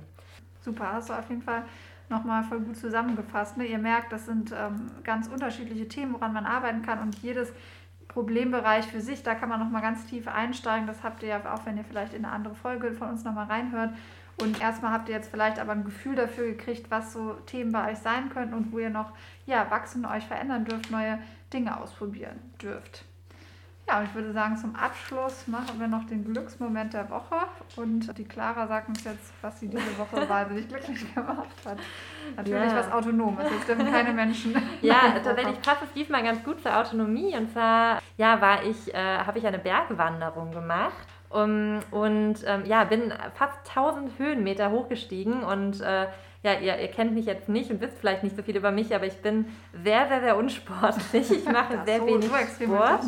[0.61, 1.63] Super, hast du auf jeden Fall
[2.09, 3.57] nochmal voll gut zusammengefasst.
[3.57, 3.65] Ne?
[3.65, 7.51] Ihr merkt, das sind ähm, ganz unterschiedliche Themen, woran man arbeiten kann und jedes
[8.07, 10.85] Problembereich für sich, da kann man nochmal ganz tief einsteigen.
[10.85, 13.45] Das habt ihr ja auch, wenn ihr vielleicht in eine andere Folge von uns nochmal
[13.45, 13.91] reinhört.
[14.41, 17.91] Und erstmal habt ihr jetzt vielleicht aber ein Gefühl dafür gekriegt, was so Themen bei
[17.91, 19.11] euch sein könnten und wo ihr noch
[19.45, 21.19] ja, wachsen, euch verändern dürft, neue
[21.53, 23.05] Dinge ausprobieren dürft.
[23.87, 27.35] Ja, und ich würde sagen, zum Abschluss machen wir noch den Glücksmoment der Woche.
[27.75, 31.77] Und die Clara sagt uns jetzt, was sie diese Woche wahnsinnig glücklich gemacht hat.
[32.37, 32.75] Natürlich ja.
[32.75, 34.55] was Autonomes, jetzt dürfen keine Menschen.
[34.81, 37.35] Ja, tatsächlich passt es diesmal ganz gut zur Autonomie.
[37.35, 41.07] Und zwar, ja, war ich, äh, habe ich eine Bergwanderung gemacht.
[41.34, 46.07] Um, und ähm, ja, bin fast 1000 Höhenmeter hochgestiegen und äh,
[46.43, 48.93] ja, ihr, ihr kennt mich jetzt nicht und wisst vielleicht nicht so viel über mich,
[48.95, 49.45] aber ich bin
[49.84, 51.32] sehr, sehr, sehr unsportlich.
[51.32, 53.03] Ich mache sehr so, wenig Sport.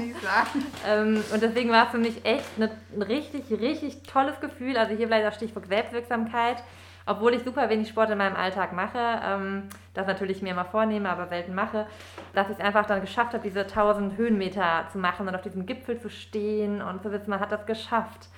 [0.87, 4.77] Ähm, und deswegen war es für mich echt eine, ein richtig, richtig tolles Gefühl.
[4.77, 6.57] Also hier vielleicht auch Stichwort Selbstwirksamkeit.
[7.05, 11.09] Obwohl ich super wenig Sport in meinem Alltag mache, ähm, das natürlich mir immer vornehme,
[11.09, 11.85] aber selten mache,
[12.33, 15.65] dass ich es einfach dann geschafft habe, diese 1000 Höhenmeter zu machen und auf diesem
[15.65, 18.29] Gipfel zu stehen und zu wissen, man hat das geschafft.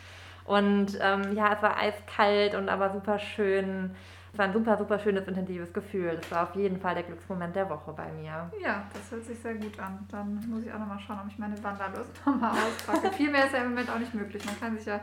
[0.46, 3.96] Und ähm, ja, es war eiskalt und aber super schön.
[4.32, 6.18] Es war ein super, super schönes, intensives Gefühl.
[6.18, 8.52] Das war auf jeden Fall der Glücksmoment der Woche bei mir.
[8.62, 10.06] Ja, das hört sich sehr gut an.
[10.12, 13.12] Dann muss ich auch nochmal schauen, ob ich meine Wanderlust nochmal auspacke.
[13.14, 14.46] Viel mehr ist ja im Moment auch nicht möglich.
[14.46, 15.00] Man kann sich ja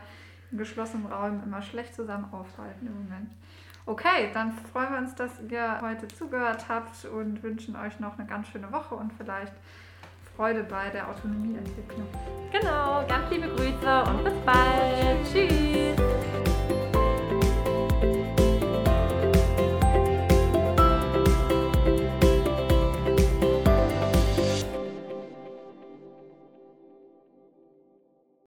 [0.51, 3.31] in geschlossenen Räumen immer schlecht zusammen aufhalten im Moment.
[3.85, 8.27] Okay, dann freuen wir uns, dass ihr heute zugehört habt und wünschen euch noch eine
[8.27, 9.53] ganz schöne Woche und vielleicht
[10.37, 12.07] Freude bei der Autonomieentwicklung.
[12.51, 15.23] Genau, ganz liebe Grüße und bis bald.
[15.31, 16.52] Tschüss.